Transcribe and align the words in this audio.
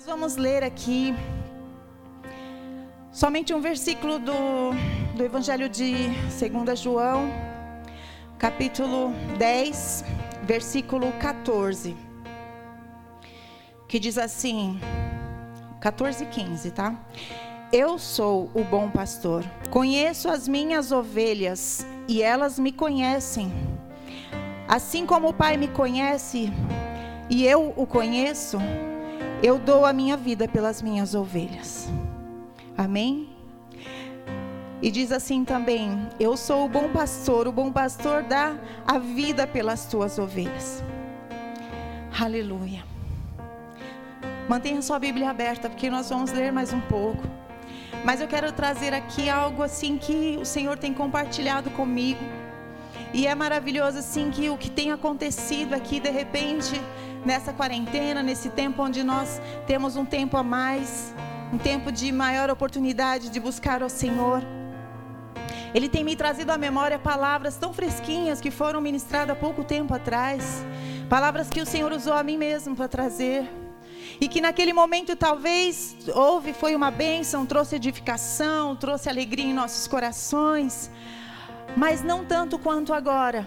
Nós 0.00 0.06
vamos 0.06 0.36
ler 0.36 0.64
aqui 0.64 1.14
somente 3.12 3.52
um 3.52 3.60
versículo 3.60 4.18
do, 4.18 4.32
do 5.14 5.22
Evangelho 5.22 5.68
de 5.68 5.92
2 6.64 6.78
João, 6.78 7.30
capítulo 8.38 9.12
10, 9.36 10.02
versículo 10.42 11.12
14, 11.20 11.94
que 13.86 13.98
diz 13.98 14.16
assim: 14.16 14.80
14 15.82 16.24
e 16.24 16.26
15, 16.28 16.70
tá? 16.70 16.98
Eu 17.70 17.98
sou 17.98 18.50
o 18.54 18.64
bom 18.64 18.88
pastor, 18.88 19.44
conheço 19.68 20.30
as 20.30 20.48
minhas 20.48 20.92
ovelhas 20.92 21.86
e 22.08 22.22
elas 22.22 22.58
me 22.58 22.72
conhecem. 22.72 23.52
Assim 24.66 25.04
como 25.04 25.28
o 25.28 25.34
Pai 25.34 25.58
me 25.58 25.68
conhece 25.68 26.50
e 27.28 27.44
eu 27.44 27.74
o 27.76 27.86
conheço, 27.86 28.56
eu 29.42 29.58
dou 29.58 29.86
a 29.86 29.92
minha 29.92 30.16
vida 30.16 30.46
pelas 30.46 30.82
minhas 30.82 31.14
ovelhas. 31.14 31.88
Amém? 32.76 33.28
E 34.82 34.90
diz 34.90 35.12
assim 35.12 35.44
também: 35.44 36.08
Eu 36.18 36.36
sou 36.36 36.66
o 36.66 36.68
bom 36.68 36.90
pastor, 36.90 37.48
o 37.48 37.52
bom 37.52 37.72
pastor 37.72 38.22
dá 38.22 38.56
a 38.86 38.98
vida 38.98 39.46
pelas 39.46 39.86
tuas 39.86 40.18
ovelhas. 40.18 40.82
Aleluia. 42.18 42.84
Mantenha 44.48 44.82
sua 44.82 44.98
Bíblia 44.98 45.30
aberta, 45.30 45.70
porque 45.70 45.88
nós 45.88 46.08
vamos 46.10 46.32
ler 46.32 46.52
mais 46.52 46.72
um 46.72 46.80
pouco. 46.80 47.22
Mas 48.04 48.20
eu 48.20 48.28
quero 48.28 48.52
trazer 48.52 48.92
aqui 48.92 49.28
algo 49.28 49.62
assim 49.62 49.96
que 49.96 50.38
o 50.40 50.44
Senhor 50.44 50.76
tem 50.78 50.92
compartilhado 50.92 51.70
comigo. 51.70 52.20
E 53.12 53.26
é 53.26 53.34
maravilhoso 53.34 53.98
assim 53.98 54.30
que 54.30 54.48
o 54.50 54.56
que 54.56 54.70
tem 54.70 54.92
acontecido 54.92 55.74
aqui 55.74 55.98
de 56.00 56.10
repente 56.10 56.80
nessa 57.24 57.52
quarentena, 57.52 58.22
nesse 58.22 58.48
tempo 58.48 58.82
onde 58.82 59.02
nós 59.02 59.40
temos 59.66 59.96
um 59.96 60.04
tempo 60.04 60.36
a 60.36 60.42
mais, 60.42 61.14
um 61.52 61.58
tempo 61.58 61.92
de 61.92 62.10
maior 62.12 62.50
oportunidade 62.50 63.28
de 63.28 63.40
buscar 63.40 63.82
o 63.82 63.88
Senhor. 63.88 64.42
Ele 65.74 65.88
tem 65.88 66.02
me 66.02 66.16
trazido 66.16 66.50
à 66.50 66.58
memória 66.58 66.98
palavras 66.98 67.56
tão 67.56 67.72
fresquinhas 67.72 68.40
que 68.40 68.50
foram 68.50 68.80
ministradas 68.80 69.36
há 69.36 69.38
pouco 69.38 69.62
tempo 69.62 69.94
atrás, 69.94 70.64
palavras 71.08 71.48
que 71.48 71.60
o 71.60 71.66
Senhor 71.66 71.92
usou 71.92 72.12
a 72.12 72.22
mim 72.22 72.36
mesmo 72.36 72.74
para 72.74 72.88
trazer. 72.88 73.48
E 74.20 74.28
que 74.28 74.40
naquele 74.40 74.72
momento 74.72 75.14
talvez 75.14 75.96
houve, 76.14 76.52
foi 76.52 76.74
uma 76.74 76.90
bênção, 76.90 77.46
trouxe 77.46 77.76
edificação, 77.76 78.74
trouxe 78.74 79.08
alegria 79.08 79.46
em 79.46 79.54
nossos 79.54 79.86
corações, 79.86 80.90
mas 81.76 82.02
não 82.02 82.24
tanto 82.24 82.58
quanto 82.58 82.92
agora. 82.92 83.46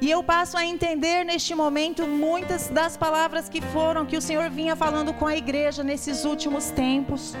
E 0.00 0.10
eu 0.10 0.22
passo 0.22 0.56
a 0.56 0.64
entender 0.64 1.24
neste 1.24 1.54
momento 1.54 2.06
muitas 2.06 2.68
das 2.68 2.96
palavras 2.96 3.48
que 3.48 3.60
foram 3.60 4.06
que 4.06 4.16
o 4.16 4.22
Senhor 4.22 4.48
vinha 4.48 4.76
falando 4.76 5.12
com 5.12 5.26
a 5.26 5.36
igreja 5.36 5.82
nesses 5.82 6.24
últimos 6.24 6.70
tempos. 6.70 7.34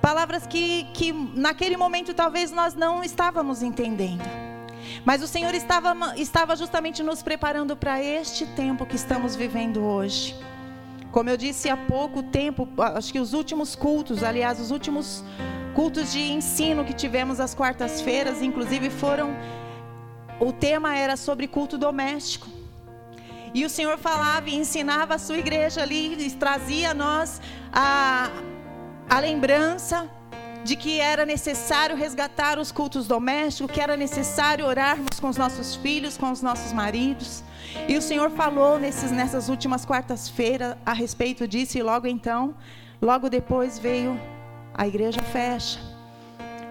Palavras 0.00 0.46
que, 0.46 0.84
que 0.92 1.12
naquele 1.12 1.76
momento 1.78 2.12
talvez 2.12 2.50
nós 2.50 2.74
não 2.74 3.02
estávamos 3.02 3.62
entendendo. 3.62 4.24
Mas 5.04 5.22
o 5.22 5.26
Senhor 5.26 5.54
estava, 5.54 5.94
estava 6.16 6.54
justamente 6.54 7.02
nos 7.02 7.22
preparando 7.22 7.74
para 7.74 8.02
este 8.02 8.46
tempo 8.46 8.84
que 8.84 8.96
estamos 8.96 9.34
vivendo 9.34 9.82
hoje. 9.82 10.36
Como 11.10 11.30
eu 11.30 11.36
disse 11.36 11.68
há 11.68 11.76
pouco 11.76 12.22
tempo, 12.22 12.68
acho 12.78 13.10
que 13.10 13.18
os 13.18 13.32
últimos 13.32 13.74
cultos, 13.74 14.22
aliás, 14.22 14.60
os 14.60 14.70
últimos 14.70 15.24
cultos 15.74 16.12
de 16.12 16.20
ensino 16.20 16.84
que 16.84 16.92
tivemos 16.92 17.40
às 17.40 17.54
quartas-feiras, 17.54 18.42
inclusive 18.42 18.90
foram 18.90 19.34
o 20.40 20.52
tema 20.52 20.96
era 20.96 21.16
sobre 21.16 21.46
culto 21.46 21.76
doméstico. 21.76 22.48
E 23.52 23.64
o 23.64 23.70
Senhor 23.70 23.98
falava 23.98 24.48
e 24.48 24.54
ensinava 24.54 25.14
a 25.14 25.18
sua 25.18 25.36
igreja 25.36 25.82
ali, 25.82 26.30
trazia 26.32 26.92
a 26.92 26.94
nós 26.94 27.40
a, 27.72 28.30
a 29.08 29.18
lembrança 29.18 30.08
de 30.62 30.76
que 30.76 31.00
era 31.00 31.26
necessário 31.26 31.96
resgatar 31.96 32.58
os 32.58 32.70
cultos 32.70 33.06
domésticos, 33.06 33.72
que 33.72 33.80
era 33.80 33.96
necessário 33.96 34.66
orarmos 34.66 35.18
com 35.20 35.28
os 35.28 35.36
nossos 35.36 35.74
filhos, 35.76 36.16
com 36.16 36.30
os 36.30 36.42
nossos 36.42 36.72
maridos. 36.72 37.42
E 37.88 37.96
o 37.96 38.02
Senhor 38.02 38.30
falou 38.30 38.78
nesses, 38.78 39.10
nessas 39.10 39.48
últimas 39.48 39.84
quartas-feiras 39.84 40.76
a 40.84 40.92
respeito 40.92 41.46
disso, 41.48 41.76
e 41.78 41.82
logo 41.82 42.06
então, 42.06 42.54
logo 43.00 43.28
depois 43.28 43.78
veio 43.78 44.20
a 44.74 44.86
igreja 44.86 45.22
fecha. 45.22 45.80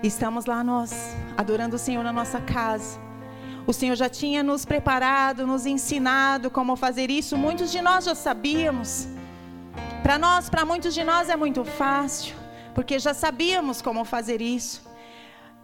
Estamos 0.02 0.46
lá 0.46 0.63
nós, 0.63 1.16
adorando 1.38 1.75
o 1.75 1.79
Senhor 1.79 2.03
na 2.03 2.13
nossa 2.13 2.40
casa. 2.40 3.09
O 3.68 3.74
Senhor 3.74 3.96
já 3.96 4.09
tinha 4.09 4.42
nos 4.42 4.66
preparado, 4.66 5.46
nos 5.46 5.66
ensinado 5.66 6.50
como 6.50 6.75
fazer 6.75 7.12
isso. 7.12 7.38
Muitos 7.38 7.72
de 7.72 7.81
nós 7.81 8.06
já 8.06 8.16
sabíamos. 8.16 9.08
Para 10.02 10.18
nós, 10.18 10.50
para 10.50 10.66
muitos 10.66 10.94
de 10.94 11.03
nós 11.03 11.30
é 11.30 11.36
muito 11.36 11.64
fácil, 11.64 12.36
porque 12.74 12.97
já 12.97 13.14
sabíamos 13.14 13.81
como 13.81 14.03
fazer 14.03 14.42
isso. 14.42 14.81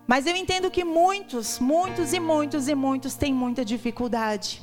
Mas 0.05 0.27
eu 0.27 0.35
entendo 0.35 0.69
que 0.69 0.83
muitos, 0.83 1.57
muitos 1.57 2.13
e 2.13 2.19
muitos 2.19 2.67
e 2.67 2.75
muitos 2.75 3.15
têm 3.15 3.33
muita 3.33 3.65
dificuldade. 3.65 4.61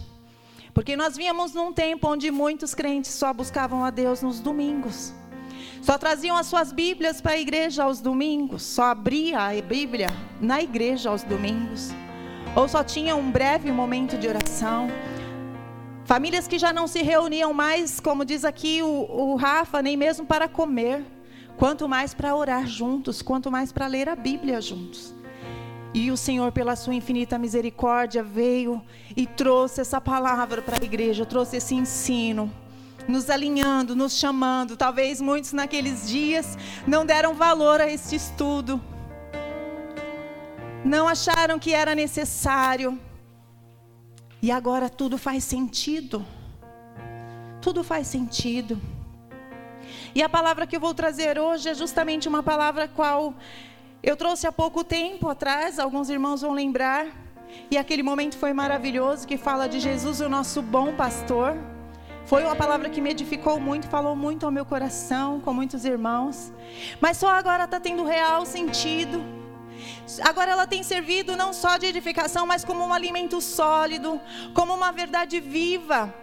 Porque 0.72 0.96
nós 0.96 1.16
víamos 1.16 1.52
num 1.52 1.72
tempo 1.72 2.08
onde 2.08 2.30
muitos 2.30 2.74
crentes 2.74 3.10
só 3.10 3.32
buscavam 3.32 3.84
a 3.84 3.90
Deus 3.90 4.22
nos 4.22 4.38
domingos. 4.38 5.12
Só 5.82 5.98
traziam 5.98 6.36
as 6.36 6.46
suas 6.46 6.70
Bíblias 6.70 7.20
para 7.20 7.32
a 7.32 7.38
igreja 7.38 7.82
aos 7.82 8.00
domingos, 8.00 8.62
só 8.62 8.84
abria 8.84 9.40
a 9.40 9.60
Bíblia 9.60 10.08
na 10.40 10.62
igreja 10.62 11.10
aos 11.10 11.24
domingos 11.24 11.92
ou 12.54 12.68
só 12.68 12.84
tinha 12.84 13.16
um 13.16 13.30
breve 13.30 13.72
momento 13.72 14.16
de 14.18 14.28
oração. 14.28 14.88
Famílias 16.04 16.46
que 16.46 16.58
já 16.58 16.72
não 16.72 16.86
se 16.86 17.02
reuniam 17.02 17.52
mais, 17.54 17.98
como 17.98 18.24
diz 18.24 18.44
aqui 18.44 18.82
o, 18.82 18.86
o 18.86 19.36
Rafa, 19.36 19.80
nem 19.80 19.96
mesmo 19.96 20.26
para 20.26 20.48
comer, 20.48 21.02
quanto 21.56 21.88
mais 21.88 22.12
para 22.12 22.34
orar 22.34 22.66
juntos, 22.66 23.22
quanto 23.22 23.50
mais 23.50 23.72
para 23.72 23.86
ler 23.86 24.08
a 24.08 24.16
Bíblia 24.16 24.60
juntos. 24.60 25.14
E 25.94 26.10
o 26.10 26.16
Senhor, 26.16 26.52
pela 26.52 26.74
sua 26.74 26.94
infinita 26.94 27.38
misericórdia, 27.38 28.22
veio 28.22 28.82
e 29.16 29.26
trouxe 29.26 29.80
essa 29.80 30.00
palavra 30.00 30.62
para 30.62 30.78
a 30.80 30.84
igreja, 30.84 31.26
trouxe 31.26 31.58
esse 31.58 31.74
ensino, 31.74 32.50
nos 33.06 33.28
alinhando, 33.28 33.94
nos 33.94 34.18
chamando. 34.18 34.76
Talvez 34.76 35.20
muitos 35.20 35.52
naqueles 35.52 36.08
dias 36.08 36.56
não 36.86 37.04
deram 37.04 37.34
valor 37.34 37.80
a 37.80 37.90
este 37.90 38.16
estudo, 38.16 38.80
não 40.84 41.06
acharam 41.08 41.58
que 41.58 41.72
era 41.72 41.94
necessário. 41.94 42.98
E 44.40 44.50
agora 44.50 44.88
tudo 44.88 45.16
faz 45.16 45.44
sentido. 45.44 46.24
Tudo 47.60 47.84
faz 47.84 48.08
sentido. 48.08 48.80
E 50.14 50.22
a 50.22 50.28
palavra 50.28 50.66
que 50.66 50.76
eu 50.76 50.80
vou 50.80 50.94
trazer 50.94 51.38
hoje 51.38 51.68
é 51.68 51.74
justamente 51.74 52.28
uma 52.28 52.42
palavra 52.42 52.88
qual 52.88 53.34
eu 54.02 54.16
trouxe 54.16 54.46
há 54.46 54.52
pouco 54.52 54.82
tempo 54.82 55.28
atrás, 55.28 55.78
alguns 55.78 56.10
irmãos 56.10 56.40
vão 56.40 56.52
lembrar. 56.52 57.06
E 57.70 57.76
aquele 57.76 58.02
momento 58.02 58.36
foi 58.36 58.52
maravilhoso 58.52 59.26
que 59.26 59.36
fala 59.36 59.68
de 59.68 59.78
Jesus, 59.78 60.20
o 60.20 60.28
nosso 60.28 60.60
bom 60.60 60.94
pastor. 60.94 61.56
Foi 62.24 62.42
uma 62.44 62.56
palavra 62.56 62.88
que 62.88 63.00
me 63.00 63.10
edificou 63.10 63.60
muito, 63.60 63.86
falou 63.88 64.16
muito 64.16 64.46
ao 64.46 64.52
meu 64.52 64.64
coração, 64.64 65.40
com 65.40 65.52
muitos 65.52 65.84
irmãos. 65.84 66.52
Mas 67.00 67.16
só 67.16 67.28
agora 67.28 67.64
está 67.64 67.78
tendo 67.78 68.04
real 68.04 68.44
sentido 68.46 69.41
Agora 70.22 70.50
ela 70.50 70.66
tem 70.66 70.82
servido 70.82 71.36
não 71.36 71.52
só 71.52 71.76
de 71.76 71.86
edificação, 71.86 72.46
mas 72.46 72.64
como 72.64 72.84
um 72.84 72.92
alimento 72.92 73.40
sólido, 73.40 74.20
como 74.54 74.74
uma 74.74 74.92
verdade 74.92 75.40
viva. 75.40 76.14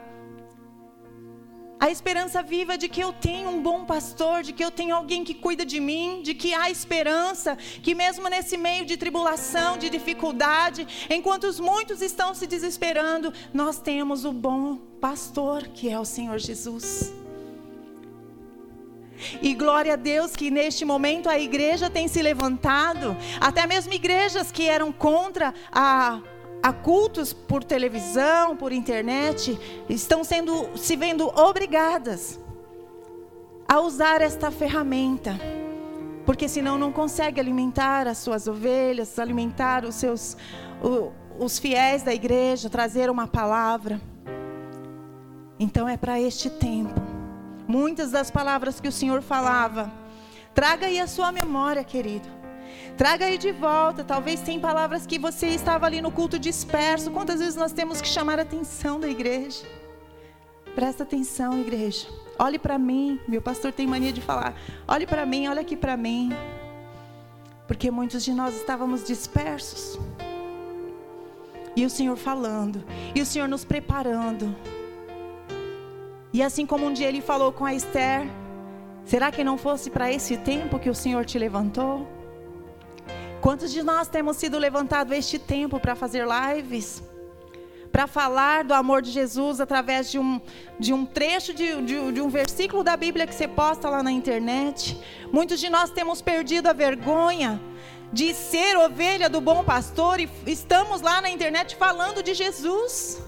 A 1.79 1.89
esperança 1.89 2.43
viva 2.43 2.77
de 2.77 2.89
que 2.89 3.01
eu 3.01 3.13
tenho 3.13 3.49
um 3.49 3.61
bom 3.61 3.85
pastor, 3.85 4.43
de 4.43 4.51
que 4.51 4.63
eu 4.63 4.69
tenho 4.69 4.93
alguém 4.93 5.23
que 5.23 5.33
cuida 5.33 5.65
de 5.65 5.79
mim, 5.79 6.21
de 6.21 6.33
que 6.33 6.53
há 6.53 6.69
esperança, 6.69 7.55
que 7.55 7.95
mesmo 7.95 8.27
nesse 8.27 8.57
meio 8.57 8.85
de 8.85 8.97
tribulação, 8.97 9.77
de 9.77 9.89
dificuldade, 9.89 10.85
enquanto 11.09 11.49
muitos 11.63 12.01
estão 12.01 12.35
se 12.35 12.45
desesperando, 12.45 13.33
nós 13.53 13.79
temos 13.79 14.25
o 14.25 14.33
bom 14.33 14.75
pastor, 14.99 15.69
que 15.69 15.89
é 15.89 15.97
o 15.97 16.03
Senhor 16.03 16.37
Jesus. 16.37 17.13
E 19.41 19.53
glória 19.53 19.93
a 19.93 19.95
Deus 19.95 20.35
que 20.35 20.49
neste 20.49 20.85
momento 20.85 21.29
a 21.29 21.39
igreja 21.39 21.89
tem 21.89 22.07
se 22.07 22.21
levantado, 22.21 23.15
até 23.39 23.65
mesmo 23.67 23.93
igrejas 23.93 24.51
que 24.51 24.67
eram 24.67 24.91
contra 24.91 25.53
a, 25.71 26.21
a 26.61 26.73
cultos 26.73 27.33
por 27.33 27.63
televisão, 27.63 28.55
por 28.55 28.71
internet, 28.71 29.57
estão 29.89 30.23
sendo 30.23 30.69
se 30.77 30.95
vendo 30.95 31.27
obrigadas 31.27 32.39
a 33.67 33.79
usar 33.79 34.21
esta 34.21 34.49
ferramenta. 34.51 35.39
Porque 36.25 36.47
senão 36.47 36.77
não 36.77 36.91
consegue 36.91 37.39
alimentar 37.39 38.07
as 38.07 38.19
suas 38.19 38.47
ovelhas, 38.47 39.17
alimentar 39.17 39.83
os 39.83 39.95
seus 39.95 40.37
o, 40.81 41.11
os 41.43 41.57
fiéis 41.57 42.03
da 42.03 42.13
igreja, 42.13 42.69
trazer 42.69 43.09
uma 43.09 43.27
palavra. 43.27 43.99
Então 45.59 45.89
é 45.89 45.97
para 45.97 46.19
este 46.19 46.49
tempo 46.49 47.08
muitas 47.69 48.09
das 48.09 48.31
palavras 48.31 48.79
que 48.81 48.87
o 48.87 48.91
Senhor 48.91 49.21
falava. 49.21 49.91
Traga 50.55 50.87
aí 50.87 50.99
a 50.99 51.05
sua 51.05 51.31
memória, 51.31 51.83
querido. 51.83 52.27
Traga 52.97 53.25
aí 53.25 53.37
de 53.37 53.51
volta. 53.51 54.03
Talvez 54.03 54.41
tem 54.41 54.59
palavras 54.59 55.05
que 55.05 55.19
você 55.19 55.47
estava 55.49 55.85
ali 55.85 56.01
no 56.01 56.11
culto 56.11 56.39
disperso. 56.39 57.11
Quantas 57.11 57.39
vezes 57.39 57.55
nós 57.55 57.71
temos 57.71 58.01
que 58.01 58.07
chamar 58.07 58.39
a 58.39 58.41
atenção 58.41 58.99
da 58.99 59.07
igreja? 59.07 59.63
Presta 60.73 61.03
atenção, 61.03 61.59
igreja. 61.59 62.07
Olhe 62.39 62.57
para 62.57 62.79
mim. 62.79 63.19
Meu 63.27 63.41
pastor 63.41 63.71
tem 63.71 63.85
mania 63.85 64.11
de 64.11 64.21
falar: 64.21 64.55
olhe 64.87 65.05
para 65.05 65.23
mim, 65.23 65.47
olha 65.47 65.61
aqui 65.61 65.77
para 65.77 65.95
mim. 65.95 66.31
Porque 67.67 67.91
muitos 67.91 68.23
de 68.23 68.33
nós 68.33 68.55
estávamos 68.55 69.03
dispersos. 69.03 69.99
E 71.75 71.85
o 71.85 71.89
Senhor 71.89 72.17
falando, 72.17 72.83
e 73.13 73.21
o 73.21 73.25
Senhor 73.25 73.47
nos 73.47 73.63
preparando. 73.63 74.55
E 76.31 76.43
assim 76.43 76.65
como 76.65 76.85
um 76.85 76.93
dia 76.93 77.07
ele 77.07 77.21
falou 77.21 77.51
com 77.51 77.65
a 77.65 77.73
Esther, 77.73 78.27
será 79.03 79.31
que 79.31 79.43
não 79.43 79.57
fosse 79.57 79.89
para 79.89 80.11
esse 80.11 80.37
tempo 80.37 80.79
que 80.79 80.89
o 80.89 80.95
Senhor 80.95 81.25
te 81.25 81.39
levantou? 81.39 82.07
Quantos 83.41 83.71
de 83.71 83.81
nós 83.81 84.07
temos 84.07 84.37
sido 84.37 84.57
levantados 84.57 85.13
este 85.13 85.39
tempo 85.39 85.79
para 85.79 85.95
fazer 85.95 86.25
lives? 86.25 87.01
para 87.91 88.05
falar 88.07 88.63
do 88.63 88.73
amor 88.73 89.01
de 89.01 89.11
Jesus 89.11 89.59
através 89.59 90.11
de 90.11 90.19
um, 90.19 90.39
de 90.79 90.93
um 90.93 91.05
trecho 91.05 91.53
de, 91.53 91.81
de, 91.81 92.11
de 92.11 92.21
um 92.21 92.29
versículo 92.29 92.83
da 92.83 92.95
Bíblia 92.95 93.25
que 93.25 93.33
você 93.33 93.47
posta 93.47 93.89
lá 93.89 94.03
na 94.03 94.11
internet. 94.11 94.97
Muitos 95.31 95.59
de 95.59 95.69
nós 95.69 95.89
temos 95.89 96.21
perdido 96.21 96.67
a 96.67 96.73
vergonha 96.73 97.59
de 98.11 98.33
ser 98.33 98.77
ovelha 98.77 99.29
do 99.29 99.39
bom 99.39 99.63
pastor 99.63 100.19
e 100.19 100.29
estamos 100.45 101.01
lá 101.01 101.21
na 101.21 101.29
internet 101.29 101.75
falando 101.75 102.23
de 102.23 102.33
Jesus. 102.33 103.21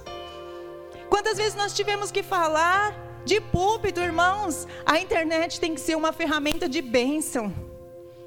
Quantas 1.12 1.38
vezes 1.38 1.56
nós 1.56 1.74
tivemos 1.74 2.10
que 2.10 2.24
falar 2.24 2.96
de 3.25 3.42
púlpito, 3.42 4.00
irmãos? 4.00 4.66
A 4.86 4.98
internet 4.98 5.60
tem 5.60 5.75
que 5.75 5.81
ser 5.81 5.98
uma 5.98 6.13
ferramenta 6.13 6.69
de 6.69 6.81
bênção 6.81 7.54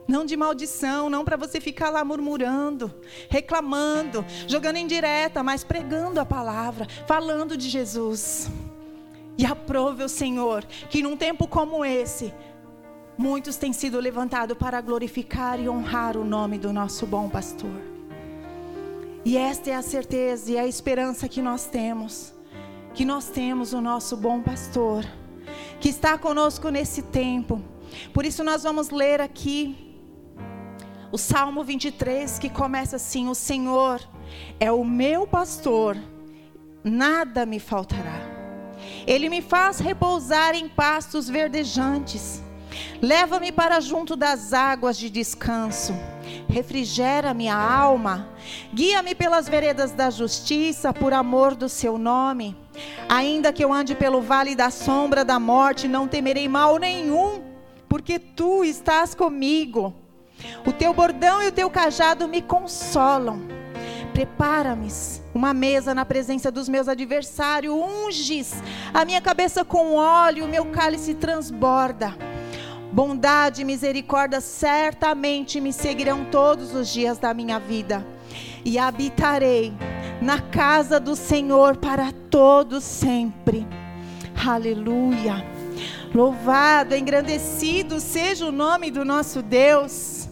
não 0.07 0.27
de 0.27 0.37
maldição, 0.37 1.09
não 1.09 1.25
para 1.25 1.35
você 1.35 1.63
ficar 1.63 1.89
lá 1.89 2.05
murmurando, 2.05 2.95
reclamando, 3.31 4.23
jogando 4.47 4.77
em 4.77 4.87
direta, 4.87 5.43
mas 5.43 5.65
pregando 5.65 6.21
a 6.21 6.27
palavra, 6.27 6.87
falando 7.07 7.57
de 7.57 7.71
Jesus. 7.71 8.51
E 9.39 9.47
aprove 9.47 10.05
o 10.05 10.09
Senhor 10.09 10.63
que 10.91 11.03
num 11.03 11.17
tempo 11.17 11.49
como 11.49 11.87
esse, 11.87 12.35
muitos 13.17 13.57
têm 13.57 13.73
sido 13.73 13.99
levantados 13.99 14.59
para 14.59 14.79
glorificar 14.83 15.59
e 15.59 15.71
honrar 15.71 16.19
o 16.19 16.25
nome 16.25 16.59
do 16.59 16.71
nosso 16.71 17.07
bom 17.07 17.31
pastor. 17.31 17.81
E 19.25 19.39
esta 19.39 19.71
é 19.71 19.75
a 19.75 19.81
certeza 19.81 20.53
e 20.53 20.59
a 20.59 20.67
esperança 20.67 21.27
que 21.31 21.41
nós 21.41 21.65
temos, 21.65 22.35
que 22.95 23.05
nós 23.05 23.29
temos 23.29 23.73
o 23.73 23.81
nosso 23.81 24.17
bom 24.17 24.41
pastor, 24.41 25.05
que 25.81 25.89
está 25.89 26.17
conosco 26.17 26.69
nesse 26.69 27.03
tempo. 27.03 27.61
Por 28.13 28.25
isso 28.25 28.45
nós 28.45 28.63
vamos 28.63 28.91
ler 28.91 29.21
aqui 29.21 29.77
o 31.11 31.19
Salmo 31.19 31.65
23 31.65 32.39
que 32.39 32.49
começa 32.49 32.97
assim: 32.97 33.29
O 33.29 33.35
Senhor 33.35 34.01
é 34.61 34.71
o 34.71 34.85
meu 34.85 35.27
pastor, 35.27 35.97
nada 36.83 37.45
me 37.45 37.59
faltará. 37.59 38.33
Ele 39.07 39.29
me 39.29 39.43
faz 39.43 39.79
repousar 39.79 40.55
em 40.55 40.69
pastos 40.69 41.29
verdejantes. 41.29 42.43
Leva-me 43.03 43.53
para 43.53 43.81
junto 43.81 44.17
das 44.17 44.53
águas 44.53 44.97
de 44.97 45.11
descanso. 45.11 45.93
Refrigera 46.55 47.35
minha 47.35 47.57
alma. 47.57 48.29
Guia-me 48.73 49.13
pelas 49.13 49.49
veredas 49.49 49.91
da 49.91 50.09
justiça, 50.09 50.95
por 50.95 51.13
amor 51.13 51.57
do 51.57 51.69
seu 51.69 51.99
nome. 51.99 52.57
Ainda 53.09 53.53
que 53.53 53.65
eu 53.65 53.73
ande 53.73 53.93
pelo 53.97 54.23
vale 54.23 54.55
da 54.55 54.71
sombra 54.71 55.25
da 55.25 55.41
morte, 55.41 55.89
não 55.89 56.07
temerei 56.07 56.49
mal 56.49 56.79
nenhum, 56.79 57.43
porque 57.89 58.21
tu 58.21 58.63
estás 58.63 59.17
comigo. 59.17 59.93
O 60.65 60.73
teu 60.73 60.95
bordão 60.95 61.43
e 61.43 61.49
o 61.49 61.53
teu 61.53 61.69
cajado 61.69 62.29
me 62.29 62.41
consolam. 62.41 63.43
Prepara-me 64.13 64.87
uma 65.35 65.53
mesa 65.53 65.93
na 65.93 66.05
presença 66.05 66.53
dos 66.53 66.69
meus 66.69 66.87
adversários. 66.87 67.75
Unges 67.75 68.55
a 68.93 69.05
minha 69.05 69.21
cabeça 69.21 69.65
com 69.65 69.97
óleo, 69.97 70.45
o 70.45 70.49
meu 70.49 70.67
cálice 70.67 71.15
transborda. 71.15 72.17
Bondade 72.95 73.63
e 73.63 73.65
misericórdia 73.65 74.41
certamente 74.41 75.61
me 75.61 75.73
seguirão 75.73 76.25
todos 76.27 76.73
os 76.73 76.93
dias 76.93 77.19
da 77.19 77.35
minha 77.35 77.59
vida. 77.59 78.07
E 78.65 78.79
habitarei 78.79 79.75
na 80.23 80.41
casa 80.41 81.01
do 81.01 81.17
Senhor 81.17 81.77
para 81.77 82.13
todo 82.31 82.81
sempre. 82.81 83.67
Aleluia. 84.47 85.45
Louvado, 86.15 86.95
engrandecido 86.95 87.99
seja 87.99 88.47
o 88.47 88.53
nome 88.53 88.93
do 88.93 89.05
nosso 89.05 89.43
Deus. 89.43 90.29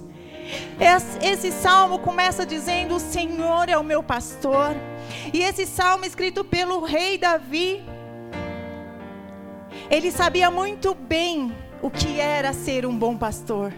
Esse 1.20 1.50
salmo 1.50 1.98
começa 1.98 2.46
dizendo: 2.46 2.94
O 2.94 3.00
Senhor 3.00 3.68
é 3.68 3.76
o 3.76 3.82
meu 3.82 4.04
pastor. 4.04 4.76
E 5.34 5.40
esse 5.40 5.66
salmo 5.66 6.04
escrito 6.04 6.44
pelo 6.44 6.84
rei 6.84 7.18
Davi, 7.18 7.84
ele 9.90 10.12
sabia 10.12 10.48
muito 10.48 10.94
bem 10.94 11.52
o 11.82 11.90
que 11.90 12.20
era 12.20 12.52
ser 12.52 12.86
um 12.86 12.96
bom 12.96 13.16
pastor. 13.16 13.74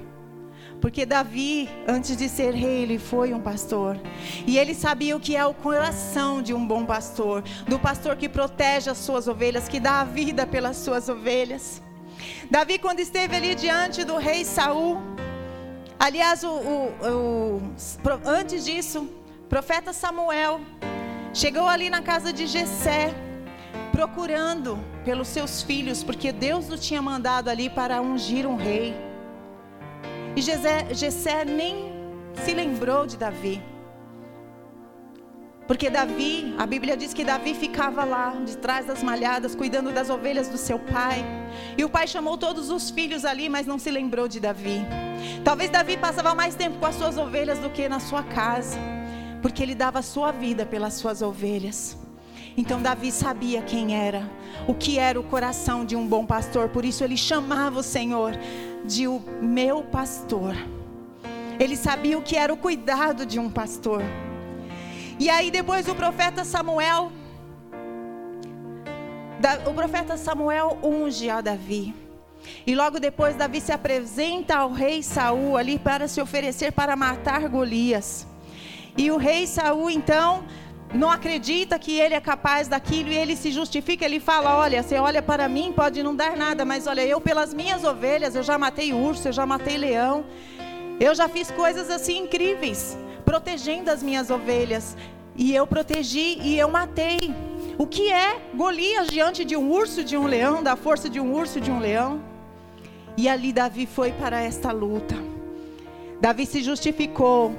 Porque 0.81 1.07
Davi, 1.07 1.69
antes 1.89 2.17
de 2.17 2.29
ser 2.29 2.53
rei, 2.53 2.83
ele 2.83 2.99
foi 2.99 3.33
um 3.33 3.41
pastor. 3.41 3.99
E 4.47 4.59
ele 4.59 4.75
sabia 4.75 5.17
o 5.17 5.21
que 5.21 5.35
é 5.35 5.45
o 5.45 5.55
coração 5.55 6.43
de 6.43 6.53
um 6.53 6.67
bom 6.67 6.85
pastor, 6.85 7.43
do 7.67 7.79
pastor 7.79 8.17
que 8.17 8.29
protege 8.29 8.91
as 8.91 8.99
suas 8.99 9.27
ovelhas, 9.27 9.67
que 9.67 9.81
dá 9.81 10.03
a 10.03 10.05
vida 10.05 10.47
pelas 10.47 10.77
suas 10.77 11.09
ovelhas. 11.09 11.83
Davi, 12.51 12.79
quando 12.79 13.01
esteve 13.01 13.35
ali 13.35 13.55
diante 13.55 14.05
do 14.05 14.19
rei 14.19 14.45
Saul, 14.45 15.01
Aliás, 15.99 16.45
o, 16.45 16.51
o, 16.51 16.93
o, 17.03 17.63
antes 18.27 18.65
disso, 18.65 19.09
profeta 19.49 19.91
Samuel 19.93 20.61
chegou 21.33 21.67
ali 21.67 21.89
na 21.89 22.03
casa 22.03 22.31
de 22.31 22.47
Jessé, 22.47 23.15
procurando 23.91 24.79
pelos 25.05 25.29
seus 25.29 25.63
filhos, 25.63 26.03
porque 26.03 26.33
Deus 26.33 26.71
o 26.71 26.79
tinha 26.79 27.03
mandado 27.03 27.49
ali 27.49 27.69
para 27.69 28.01
ungir 28.01 28.47
um 28.47 28.57
rei. 28.57 28.95
E 30.37 30.41
Jessé 30.41 31.45
nem 31.45 31.93
se 32.43 32.53
lembrou 32.55 33.07
de 33.07 33.17
Davi. 33.17 33.63
Porque 35.67 35.89
Davi, 35.89 36.55
a 36.59 36.67
Bíblia 36.67 36.97
diz 36.97 37.15
que 37.15 37.25
Davi 37.25 37.55
ficava 37.55 38.05
lá, 38.05 38.35
de 38.45 38.57
trás 38.59 38.85
das 38.85 39.03
malhadas, 39.03 39.55
cuidando 39.55 39.91
das 39.91 40.11
ovelhas 40.11 40.49
do 40.49 40.59
seu 40.59 40.79
pai. 40.79 41.25
E 41.79 41.85
o 41.85 41.89
pai 41.89 42.07
chamou 42.07 42.37
todos 42.37 42.69
os 42.69 42.91
filhos 42.91 43.25
ali, 43.25 43.49
mas 43.49 43.67
não 43.67 43.79
se 43.79 43.91
lembrou 43.91 44.29
de 44.29 44.41
Davi. 44.41 44.83
Talvez 45.43 45.71
Davi 45.71 45.97
passava 45.97 46.35
mais 46.35 46.55
tempo 46.55 46.79
com 46.79 46.87
as 46.87 46.97
suas 46.97 47.17
ovelhas 47.17 47.59
do 47.59 47.71
que 47.71 47.89
na 47.89 47.99
sua 47.99 48.23
casa, 48.23 48.79
porque 49.41 49.63
ele 49.63 49.75
dava 49.75 50.01
a 50.01 50.03
sua 50.03 50.33
vida 50.33 50.67
pelas 50.67 50.95
suas 50.95 51.23
ovelhas. 51.23 51.97
Então 52.57 52.81
Davi 52.81 53.11
sabia 53.11 53.63
quem 53.63 53.97
era, 53.97 54.31
o 54.69 54.75
que 54.75 54.99
era 54.99 55.19
o 55.19 55.25
coração 55.25 55.85
de 55.85 55.97
um 55.97 56.07
bom 56.07 56.25
pastor, 56.25 56.69
por 56.69 56.85
isso 56.85 57.03
ele 57.03 57.17
chamava 57.17 57.81
o 57.81 57.83
Senhor 57.83 58.39
de 58.85 59.09
o 59.09 59.21
meu 59.41 59.83
pastor. 59.83 60.55
Ele 61.59 61.77
sabia 61.77 62.17
o 62.17 62.23
que 62.23 62.37
era 62.37 62.53
o 62.53 62.57
cuidado 62.57 63.27
de 63.27 63.39
um 63.39 63.51
pastor. 63.51 64.03
E 65.19 65.29
aí 65.31 65.51
depois 65.51 65.89
o 65.89 65.95
profeta 65.95 66.45
Samuel, 66.45 67.11
o 69.67 69.75
profeta 69.75 70.17
Samuel 70.17 70.79
unge 70.83 71.31
a 71.31 71.41
Davi. 71.41 71.95
E 72.67 72.75
logo 72.75 73.01
depois 73.01 73.37
Davi 73.37 73.61
se 73.61 73.73
apresenta 73.73 74.57
ao 74.57 74.73
rei 74.73 75.03
Saul 75.03 75.57
ali 75.57 75.79
para 75.79 76.07
se 76.07 76.21
oferecer 76.21 76.73
para 76.73 76.95
matar 76.95 77.49
Golias. 77.49 78.27
E 78.97 79.11
o 79.11 79.17
rei 79.17 79.47
Saul 79.47 79.91
então 79.91 80.45
não 80.95 81.11
acredita 81.11 81.79
que 81.79 81.99
ele 81.99 82.15
é 82.15 82.21
capaz 82.21 82.69
daquilo 82.69 83.11
e 83.11 83.17
ele 83.17 83.37
se 83.37 83.51
justifica, 83.51 84.05
ele 84.05 84.21
fala: 84.21 84.57
"Olha, 84.57 84.83
você 84.83 84.97
olha 84.97 85.21
para 85.21 85.49
mim, 85.49 85.73
pode 85.75 86.03
não 86.03 86.15
dar 86.15 86.37
nada, 86.37 86.65
mas 86.65 86.87
olha, 86.87 87.05
eu 87.05 87.21
pelas 87.21 87.53
minhas 87.53 87.85
ovelhas, 87.85 88.35
eu 88.35 88.43
já 88.43 88.57
matei 88.57 88.93
urso, 88.93 89.29
eu 89.29 89.33
já 89.33 89.45
matei 89.45 89.77
leão. 89.77 90.25
Eu 91.01 91.13
já 91.15 91.29
fiz 91.29 91.51
coisas 91.51 91.91
assim 91.91 92.19
incríveis 92.19 92.97
protegendo 93.25 93.91
as 93.91 94.03
minhas 94.03 94.31
ovelhas. 94.31 94.97
E 95.35 95.55
eu 95.55 95.67
protegi 95.67 96.39
e 96.41 96.57
eu 96.59 96.69
matei. 96.69 97.35
O 97.77 97.87
que 97.87 98.13
é 98.13 98.41
Golias 98.55 99.09
diante 99.09 99.45
de 99.45 99.57
um 99.57 99.71
urso, 99.73 100.05
de 100.05 100.17
um 100.17 100.27
leão, 100.27 100.63
da 100.63 100.77
força 100.77 101.09
de 101.11 101.19
um 101.19 101.35
urso, 101.35 101.61
de 101.61 101.71
um 101.71 101.81
leão? 101.81 102.23
E 103.17 103.29
ali 103.29 103.53
Davi 103.53 103.87
foi 103.87 104.13
para 104.13 104.41
esta 104.41 104.71
luta. 104.71 105.17
Davi 106.21 106.47
se 106.47 106.63
justificou, 106.63 107.53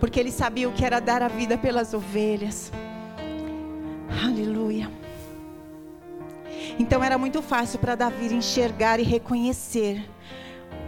porque 0.00 0.20
ele 0.20 0.30
sabia 0.30 0.68
o 0.68 0.72
que 0.72 0.84
era 0.84 1.00
dar 1.00 1.22
a 1.22 1.28
vida 1.28 1.56
pelas 1.56 1.94
ovelhas. 1.94 2.72
Aleluia. 4.24 4.90
Então 6.78 7.02
era 7.02 7.16
muito 7.16 7.42
fácil 7.42 7.78
para 7.78 7.94
Davi 7.94 8.34
enxergar 8.34 9.00
e 9.00 9.02
reconhecer 9.02 10.08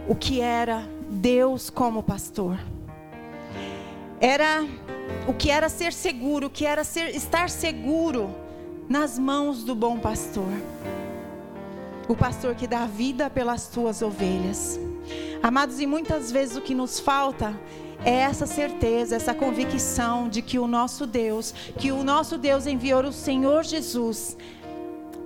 o 0.07 0.15
que 0.15 0.41
era 0.41 0.87
Deus 1.09 1.69
como 1.69 2.03
pastor 2.03 2.59
era 4.19 4.65
o 5.27 5.33
que 5.33 5.49
era 5.49 5.69
ser 5.69 5.93
seguro, 5.93 6.47
o 6.47 6.49
que 6.49 6.65
era 6.65 6.83
ser, 6.83 7.15
estar 7.15 7.49
seguro 7.49 8.35
nas 8.87 9.17
mãos 9.17 9.63
do 9.63 9.73
bom 9.73 9.97
pastor. 9.97 10.51
O 12.07 12.15
pastor 12.15 12.55
que 12.55 12.67
dá 12.67 12.85
vida 12.85 13.29
pelas 13.29 13.61
suas 13.61 14.01
ovelhas. 14.01 14.79
Amados, 15.41 15.79
e 15.79 15.85
muitas 15.85 16.31
vezes 16.31 16.57
o 16.57 16.61
que 16.61 16.75
nos 16.75 16.99
falta 16.99 17.57
é 18.03 18.11
essa 18.11 18.45
certeza, 18.45 19.15
essa 19.15 19.33
convicção 19.33 20.29
de 20.29 20.41
que 20.41 20.57
o 20.57 20.67
nosso 20.67 21.05
Deus, 21.05 21.53
que 21.77 21.91
o 21.91 22.03
nosso 22.03 22.37
Deus 22.37 22.65
enviou 22.65 23.03
o 23.03 23.11
Senhor 23.11 23.63
Jesus 23.63 24.37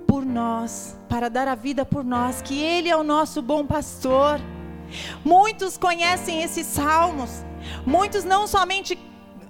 por 0.06 0.24
nós, 0.24 0.96
para 1.08 1.28
dar 1.28 1.48
a 1.48 1.54
vida 1.54 1.84
por 1.84 2.04
nós, 2.04 2.42
que 2.42 2.60
Ele 2.60 2.88
é 2.88 2.96
o 2.96 3.04
nosso 3.04 3.40
bom 3.40 3.64
pastor. 3.64 4.40
Muitos 5.24 5.76
conhecem 5.76 6.42
esses 6.42 6.66
salmos, 6.66 7.44
muitos 7.86 8.24
não 8.24 8.46
somente 8.46 8.98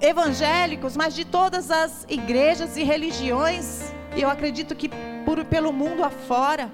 evangélicos, 0.00 0.96
mas 0.96 1.14
de 1.14 1.24
todas 1.24 1.70
as 1.70 2.06
igrejas 2.08 2.76
e 2.76 2.82
religiões, 2.82 3.92
eu 4.16 4.28
acredito 4.28 4.74
que 4.74 4.90
por, 5.24 5.42
pelo 5.44 5.72
mundo 5.72 6.04
afora, 6.04 6.70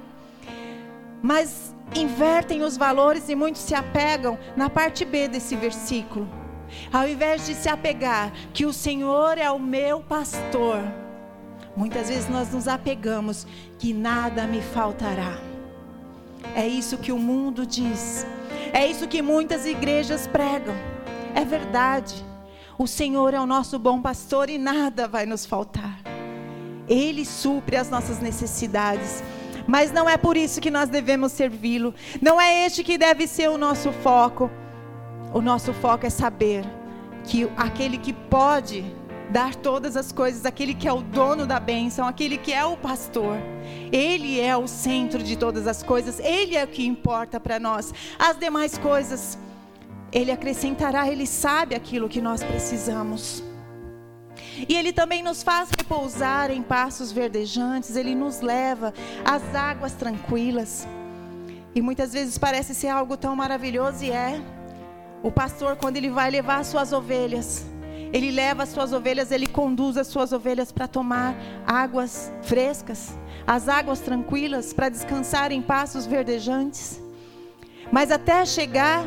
mas 1.22 1.74
invertem 1.94 2.62
os 2.62 2.76
valores 2.76 3.28
e 3.28 3.34
muitos 3.34 3.62
se 3.62 3.74
apegam 3.74 4.38
na 4.56 4.68
parte 4.68 5.04
B 5.04 5.28
desse 5.28 5.56
versículo. 5.56 6.39
Ao 6.92 7.08
invés 7.08 7.46
de 7.46 7.54
se 7.54 7.68
apegar 7.68 8.32
que 8.52 8.66
o 8.66 8.72
Senhor 8.72 9.38
é 9.38 9.50
o 9.50 9.58
meu 9.58 10.00
pastor, 10.00 10.80
muitas 11.76 12.08
vezes 12.08 12.28
nós 12.28 12.52
nos 12.52 12.68
apegamos 12.68 13.46
que 13.78 13.92
nada 13.92 14.46
me 14.46 14.60
faltará. 14.60 15.38
É 16.54 16.66
isso 16.66 16.98
que 16.98 17.12
o 17.12 17.18
mundo 17.18 17.66
diz. 17.66 18.26
É 18.72 18.86
isso 18.86 19.06
que 19.06 19.22
muitas 19.22 19.66
igrejas 19.66 20.26
pregam. 20.26 20.74
É 21.34 21.44
verdade. 21.44 22.24
O 22.78 22.86
Senhor 22.86 23.34
é 23.34 23.40
o 23.40 23.46
nosso 23.46 23.78
bom 23.78 24.00
pastor 24.00 24.48
e 24.48 24.58
nada 24.58 25.06
vai 25.06 25.26
nos 25.26 25.44
faltar. 25.44 26.00
Ele 26.88 27.24
supre 27.24 27.76
as 27.76 27.90
nossas 27.90 28.20
necessidades. 28.20 29.22
Mas 29.66 29.92
não 29.92 30.08
é 30.08 30.16
por 30.16 30.36
isso 30.36 30.60
que 30.60 30.70
nós 30.70 30.88
devemos 30.88 31.32
servi-lo. 31.32 31.94
Não 32.20 32.40
é 32.40 32.66
este 32.66 32.82
que 32.82 32.98
deve 32.98 33.26
ser 33.26 33.48
o 33.50 33.58
nosso 33.58 33.92
foco. 33.92 34.50
O 35.32 35.40
nosso 35.40 35.72
foco 35.72 36.06
é 36.06 36.10
saber 36.10 36.64
que 37.24 37.48
aquele 37.56 37.98
que 37.98 38.12
pode 38.12 38.84
dar 39.30 39.54
todas 39.54 39.96
as 39.96 40.10
coisas, 40.10 40.44
aquele 40.44 40.74
que 40.74 40.88
é 40.88 40.92
o 40.92 41.02
dono 41.02 41.46
da 41.46 41.60
bênção, 41.60 42.06
aquele 42.06 42.36
que 42.36 42.52
é 42.52 42.64
o 42.64 42.76
pastor, 42.76 43.36
ele 43.92 44.40
é 44.40 44.56
o 44.56 44.66
centro 44.66 45.22
de 45.22 45.36
todas 45.36 45.68
as 45.68 45.82
coisas, 45.82 46.18
ele 46.18 46.56
é 46.56 46.64
o 46.64 46.68
que 46.68 46.84
importa 46.84 47.38
para 47.38 47.60
nós. 47.60 47.94
As 48.18 48.36
demais 48.36 48.76
coisas, 48.76 49.38
ele 50.12 50.32
acrescentará, 50.32 51.06
ele 51.06 51.26
sabe 51.26 51.76
aquilo 51.76 52.08
que 52.08 52.20
nós 52.20 52.42
precisamos. 52.42 53.44
E 54.68 54.74
Ele 54.74 54.92
também 54.92 55.22
nos 55.22 55.42
faz 55.42 55.70
repousar 55.70 56.50
em 56.50 56.62
passos 56.62 57.12
verdejantes, 57.12 57.96
Ele 57.96 58.14
nos 58.14 58.40
leva 58.40 58.92
às 59.24 59.54
águas 59.54 59.92
tranquilas. 59.92 60.86
E 61.74 61.80
muitas 61.80 62.12
vezes 62.12 62.36
parece 62.36 62.74
ser 62.74 62.88
algo 62.88 63.16
tão 63.16 63.36
maravilhoso 63.36 64.04
e 64.04 64.10
é. 64.10 64.40
O 65.22 65.30
pastor, 65.30 65.76
quando 65.76 65.98
ele 65.98 66.08
vai 66.08 66.30
levar 66.30 66.60
as 66.60 66.68
suas 66.68 66.92
ovelhas, 66.92 67.66
ele 68.12 68.30
leva 68.30 68.62
as 68.62 68.70
suas 68.70 68.92
ovelhas, 68.92 69.30
ele 69.30 69.46
conduz 69.46 69.96
as 69.96 70.06
suas 70.06 70.32
ovelhas 70.32 70.72
para 70.72 70.88
tomar 70.88 71.36
águas 71.66 72.32
frescas, 72.42 73.14
as 73.46 73.68
águas 73.68 74.00
tranquilas, 74.00 74.72
para 74.72 74.88
descansar 74.88 75.52
em 75.52 75.60
passos 75.60 76.06
verdejantes. 76.06 77.00
Mas 77.92 78.10
até 78.10 78.44
chegar 78.46 79.04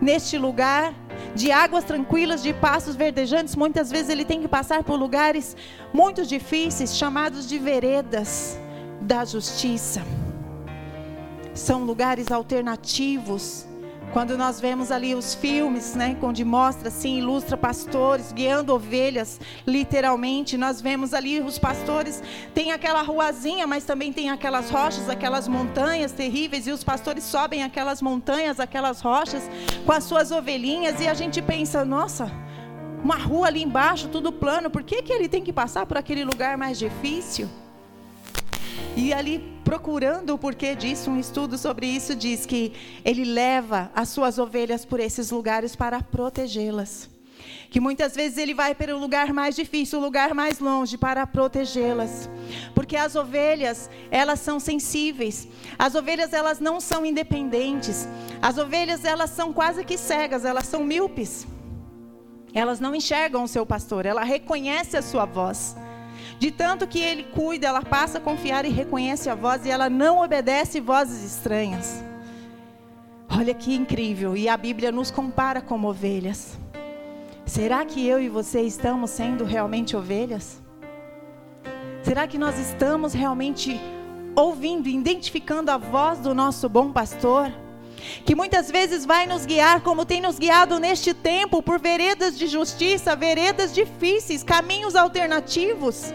neste 0.00 0.38
lugar 0.38 0.94
de 1.34 1.52
águas 1.52 1.84
tranquilas, 1.84 2.42
de 2.42 2.54
passos 2.54 2.96
verdejantes, 2.96 3.54
muitas 3.54 3.90
vezes 3.90 4.08
ele 4.08 4.24
tem 4.24 4.40
que 4.40 4.48
passar 4.48 4.82
por 4.82 4.98
lugares 4.98 5.56
muito 5.92 6.24
difíceis, 6.24 6.96
chamados 6.96 7.46
de 7.46 7.58
veredas 7.58 8.58
da 9.00 9.24
justiça. 9.24 10.02
São 11.54 11.84
lugares 11.84 12.30
alternativos 12.30 13.66
quando 14.12 14.36
nós 14.36 14.60
vemos 14.60 14.90
ali 14.90 15.14
os 15.14 15.34
filmes, 15.34 15.94
né, 15.94 16.16
onde 16.20 16.44
mostra 16.44 16.88
assim, 16.88 17.18
ilustra 17.18 17.56
pastores 17.56 18.32
guiando 18.32 18.74
ovelhas, 18.74 19.40
literalmente, 19.66 20.56
nós 20.56 20.80
vemos 20.80 21.14
ali 21.14 21.40
os 21.40 21.58
pastores, 21.58 22.22
tem 22.52 22.72
aquela 22.72 23.02
ruazinha, 23.02 23.66
mas 23.66 23.84
também 23.84 24.12
tem 24.12 24.30
aquelas 24.30 24.68
rochas, 24.70 25.08
aquelas 25.08 25.46
montanhas 25.46 26.12
terríveis 26.12 26.66
e 26.66 26.72
os 26.72 26.82
pastores 26.82 27.24
sobem 27.24 27.62
aquelas 27.62 28.02
montanhas, 28.02 28.58
aquelas 28.58 29.00
rochas 29.00 29.48
com 29.86 29.92
as 29.92 30.04
suas 30.04 30.30
ovelhinhas 30.32 31.00
e 31.00 31.06
a 31.06 31.14
gente 31.14 31.40
pensa, 31.40 31.84
nossa, 31.84 32.30
uma 33.02 33.16
rua 33.16 33.46
ali 33.46 33.62
embaixo, 33.62 34.08
tudo 34.08 34.32
plano, 34.32 34.70
por 34.70 34.82
que 34.82 35.02
que 35.02 35.12
ele 35.12 35.28
tem 35.28 35.42
que 35.42 35.52
passar 35.52 35.86
por 35.86 35.96
aquele 35.96 36.24
lugar 36.24 36.58
mais 36.58 36.78
difícil? 36.78 37.48
E 38.96 39.12
ali, 39.12 39.59
procurando 39.70 40.30
o 40.30 40.38
porquê 40.38 40.74
disso, 40.74 41.12
um 41.12 41.20
estudo 41.20 41.56
sobre 41.56 41.86
isso 41.86 42.12
diz 42.16 42.44
que 42.44 42.72
ele 43.04 43.24
leva 43.24 43.88
as 43.94 44.08
suas 44.08 44.36
ovelhas 44.36 44.84
por 44.84 44.98
esses 44.98 45.30
lugares 45.30 45.76
para 45.76 46.02
protegê-las. 46.02 47.08
Que 47.70 47.78
muitas 47.78 48.16
vezes 48.16 48.36
ele 48.36 48.52
vai 48.52 48.74
para 48.74 48.96
o 48.96 48.98
lugar 48.98 49.32
mais 49.32 49.54
difícil, 49.54 50.00
o 50.00 50.02
lugar 50.02 50.34
mais 50.34 50.58
longe, 50.58 50.98
para 50.98 51.24
protegê-las. 51.24 52.28
Porque 52.74 52.96
as 52.96 53.14
ovelhas, 53.14 53.88
elas 54.10 54.40
são 54.40 54.58
sensíveis. 54.58 55.46
As 55.78 55.94
ovelhas, 55.94 56.32
elas 56.32 56.58
não 56.58 56.80
são 56.80 57.06
independentes. 57.06 58.08
As 58.42 58.58
ovelhas, 58.58 59.04
elas 59.04 59.30
são 59.30 59.52
quase 59.52 59.84
que 59.84 59.96
cegas, 59.96 60.44
elas 60.44 60.66
são 60.66 60.82
míopes. 60.82 61.46
Elas 62.52 62.80
não 62.80 62.92
enxergam 62.92 63.44
o 63.44 63.48
seu 63.48 63.64
pastor, 63.64 64.04
ela 64.04 64.24
reconhece 64.24 64.96
a 64.96 65.02
sua 65.02 65.26
voz. 65.26 65.76
De 66.40 66.50
tanto 66.50 66.86
que 66.86 66.98
ele 66.98 67.24
cuida, 67.24 67.66
ela 67.66 67.82
passa 67.82 68.16
a 68.16 68.20
confiar 68.20 68.64
e 68.64 68.70
reconhece 68.70 69.28
a 69.28 69.34
voz 69.34 69.66
e 69.66 69.70
ela 69.70 69.90
não 69.90 70.24
obedece 70.24 70.80
vozes 70.80 71.22
estranhas. 71.22 72.02
Olha 73.28 73.52
que 73.52 73.74
incrível, 73.74 74.34
e 74.34 74.48
a 74.48 74.56
Bíblia 74.56 74.90
nos 74.90 75.10
compara 75.10 75.60
como 75.60 75.86
ovelhas. 75.86 76.58
Será 77.44 77.84
que 77.84 78.06
eu 78.06 78.18
e 78.18 78.30
você 78.30 78.62
estamos 78.62 79.10
sendo 79.10 79.44
realmente 79.44 79.94
ovelhas? 79.94 80.62
Será 82.02 82.26
que 82.26 82.38
nós 82.38 82.58
estamos 82.58 83.12
realmente 83.12 83.78
ouvindo, 84.34 84.88
identificando 84.88 85.70
a 85.70 85.76
voz 85.76 86.20
do 86.20 86.34
nosso 86.34 86.70
bom 86.70 86.90
pastor? 86.90 87.52
Que 88.24 88.34
muitas 88.34 88.70
vezes 88.70 89.04
vai 89.04 89.26
nos 89.26 89.44
guiar, 89.44 89.82
como 89.82 90.06
tem 90.06 90.22
nos 90.22 90.38
guiado 90.38 90.78
neste 90.78 91.12
tempo, 91.12 91.62
por 91.62 91.78
veredas 91.78 92.38
de 92.38 92.46
justiça, 92.46 93.14
veredas 93.14 93.74
difíceis, 93.74 94.42
caminhos 94.42 94.96
alternativos. 94.96 96.14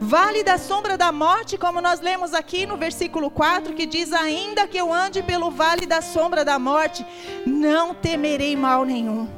Vale 0.00 0.42
da 0.42 0.58
sombra 0.58 0.96
da 0.96 1.12
morte, 1.12 1.56
como 1.56 1.80
nós 1.80 2.00
lemos 2.00 2.34
aqui 2.34 2.66
no 2.66 2.76
versículo 2.76 3.30
4, 3.30 3.74
que 3.74 3.86
diz: 3.86 4.12
Ainda 4.12 4.66
que 4.66 4.76
eu 4.76 4.92
ande 4.92 5.22
pelo 5.22 5.50
vale 5.50 5.86
da 5.86 6.02
sombra 6.02 6.44
da 6.44 6.58
morte, 6.58 7.04
não 7.46 7.94
temerei 7.94 8.56
mal 8.56 8.84
nenhum, 8.84 9.28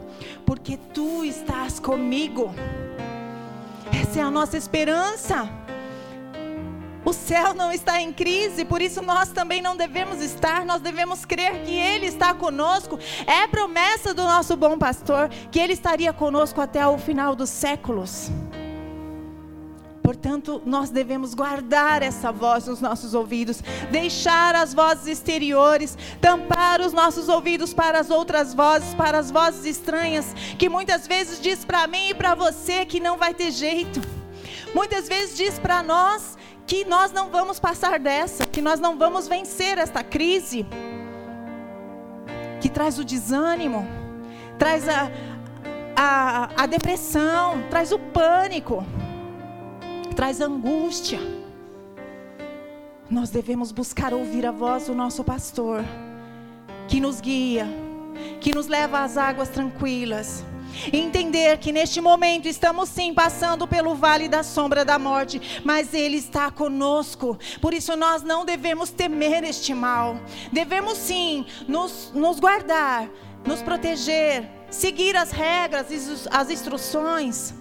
porque 0.44 0.76
tu 0.92 1.24
estás 1.24 1.78
comigo. 1.78 2.54
Essa 3.92 4.20
é 4.20 4.22
a 4.22 4.30
nossa 4.30 4.56
esperança. 4.56 5.48
O 7.04 7.12
céu 7.12 7.54
não 7.54 7.70
está 7.70 8.00
em 8.00 8.12
crise, 8.12 8.64
por 8.64 8.82
isso 8.82 9.00
nós 9.00 9.28
também 9.28 9.62
não 9.62 9.76
devemos 9.76 10.20
estar, 10.20 10.64
nós 10.64 10.80
devemos 10.80 11.24
crer 11.24 11.62
que 11.62 11.72
Ele 11.72 12.06
está 12.06 12.34
conosco. 12.34 12.98
É 13.24 13.46
promessa 13.46 14.12
do 14.12 14.24
nosso 14.24 14.56
bom 14.56 14.76
pastor 14.76 15.28
que 15.52 15.60
Ele 15.60 15.72
estaria 15.72 16.12
conosco 16.12 16.60
até 16.60 16.84
o 16.84 16.98
final 16.98 17.36
dos 17.36 17.48
séculos. 17.48 18.28
Portanto, 20.06 20.62
nós 20.64 20.88
devemos 20.88 21.34
guardar 21.34 22.00
essa 22.00 22.30
voz 22.30 22.68
nos 22.68 22.80
nossos 22.80 23.12
ouvidos, 23.12 23.60
deixar 23.90 24.54
as 24.54 24.72
vozes 24.72 25.08
exteriores, 25.08 25.98
tampar 26.20 26.80
os 26.80 26.92
nossos 26.92 27.28
ouvidos 27.28 27.74
para 27.74 27.98
as 27.98 28.08
outras 28.08 28.54
vozes, 28.54 28.94
para 28.94 29.18
as 29.18 29.32
vozes 29.32 29.64
estranhas, 29.64 30.32
que 30.56 30.68
muitas 30.68 31.08
vezes 31.08 31.40
diz 31.40 31.64
para 31.64 31.88
mim 31.88 32.10
e 32.10 32.14
para 32.14 32.36
você 32.36 32.86
que 32.86 33.00
não 33.00 33.18
vai 33.18 33.34
ter 33.34 33.50
jeito. 33.50 34.00
Muitas 34.72 35.08
vezes 35.08 35.36
diz 35.36 35.58
para 35.58 35.82
nós 35.82 36.38
que 36.68 36.84
nós 36.84 37.10
não 37.10 37.28
vamos 37.28 37.58
passar 37.58 37.98
dessa, 37.98 38.46
que 38.46 38.62
nós 38.62 38.78
não 38.78 38.96
vamos 38.96 39.26
vencer 39.26 39.76
esta 39.76 40.04
crise, 40.04 40.64
que 42.60 42.68
traz 42.68 42.96
o 42.96 43.04
desânimo, 43.04 43.84
traz 44.56 44.88
a, 44.88 45.10
a, 45.96 46.62
a 46.62 46.66
depressão, 46.66 47.64
traz 47.68 47.90
o 47.90 47.98
pânico 47.98 48.86
traz 50.16 50.40
angústia. 50.40 51.20
Nós 53.08 53.28
devemos 53.28 53.70
buscar 53.70 54.14
ouvir 54.14 54.46
a 54.46 54.50
voz 54.50 54.86
do 54.86 54.94
nosso 54.94 55.22
pastor, 55.22 55.84
que 56.88 56.98
nos 56.98 57.20
guia, 57.20 57.68
que 58.40 58.54
nos 58.54 58.66
leva 58.66 59.04
às 59.04 59.18
águas 59.18 59.50
tranquilas. 59.50 60.42
Entender 60.90 61.58
que 61.58 61.70
neste 61.70 62.00
momento 62.00 62.48
estamos 62.48 62.88
sim 62.88 63.12
passando 63.12 63.68
pelo 63.68 63.94
vale 63.94 64.26
da 64.26 64.42
sombra 64.42 64.84
da 64.84 64.98
morte, 64.98 65.60
mas 65.62 65.92
Ele 65.92 66.16
está 66.16 66.50
conosco. 66.50 67.38
Por 67.60 67.74
isso 67.74 67.94
nós 67.94 68.22
não 68.22 68.44
devemos 68.44 68.90
temer 68.90 69.44
este 69.44 69.74
mal. 69.74 70.18
Devemos 70.50 70.96
sim 70.96 71.44
nos, 71.68 72.10
nos 72.14 72.40
guardar, 72.40 73.08
nos 73.46 73.62
proteger, 73.62 74.50
seguir 74.70 75.14
as 75.14 75.30
regras 75.30 75.90
e 75.90 76.28
as 76.30 76.50
instruções, 76.50 77.54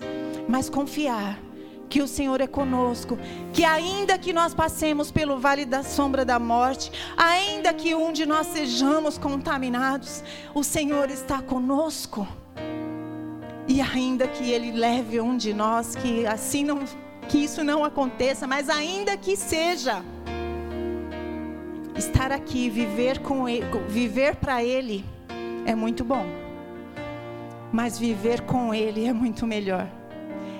mas 0.47 0.69
confiar 0.69 1.45
que 1.89 2.01
o 2.01 2.07
Senhor 2.07 2.41
é 2.41 2.47
conosco, 2.47 3.17
que 3.53 3.63
ainda 3.63 4.17
que 4.17 4.33
nós 4.33 4.53
passemos 4.53 5.11
pelo 5.11 5.39
vale 5.39 5.65
da 5.65 5.83
sombra 5.83 6.25
da 6.25 6.39
morte, 6.39 6.91
ainda 7.15 7.73
que 7.73 7.93
um 7.95 8.11
de 8.11 8.25
nós 8.25 8.47
sejamos 8.47 9.17
contaminados, 9.17 10.23
o 10.53 10.63
Senhor 10.63 11.09
está 11.09 11.41
conosco. 11.41 12.27
E 13.67 13.81
ainda 13.81 14.27
que 14.27 14.51
ele 14.51 14.71
leve 14.71 15.19
um 15.19 15.35
de 15.35 15.53
nós, 15.53 15.95
que 15.95 16.25
assim 16.25 16.63
não 16.63 16.79
que 17.27 17.39
isso 17.39 17.63
não 17.63 17.83
aconteça, 17.83 18.45
mas 18.45 18.69
ainda 18.69 19.17
que 19.17 19.35
seja, 19.35 20.03
estar 21.97 22.31
aqui, 22.31 22.69
viver 22.69 23.19
com 23.19 23.49
ele, 23.49 23.65
viver 23.87 24.35
para 24.35 24.63
ele 24.63 25.03
é 25.65 25.73
muito 25.73 26.03
bom. 26.03 26.25
Mas 27.71 27.97
viver 27.97 28.41
com 28.41 28.73
ele 28.73 29.05
é 29.05 29.13
muito 29.13 29.47
melhor. 29.47 29.89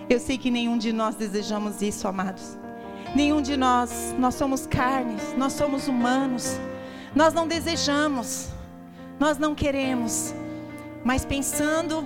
Eu 0.08 0.20
sei 0.20 0.38
que 0.38 0.52
nenhum 0.52 0.78
de 0.78 0.94
nós 0.94 1.16
desejamos 1.16 1.82
isso, 1.82 2.08
amados. 2.08 2.58
Nenhum 3.16 3.42
de 3.42 3.58
nós, 3.58 4.16
nós 4.20 4.36
somos 4.36 4.68
carnes, 4.68 5.34
nós 5.36 5.54
somos 5.54 5.88
humanos. 5.88 6.60
Nós 7.16 7.34
não 7.34 7.48
desejamos, 7.48 8.50
nós 9.20 9.38
não 9.40 9.56
queremos. 9.56 10.34
Mas 11.04 11.26
pensando 11.26 12.06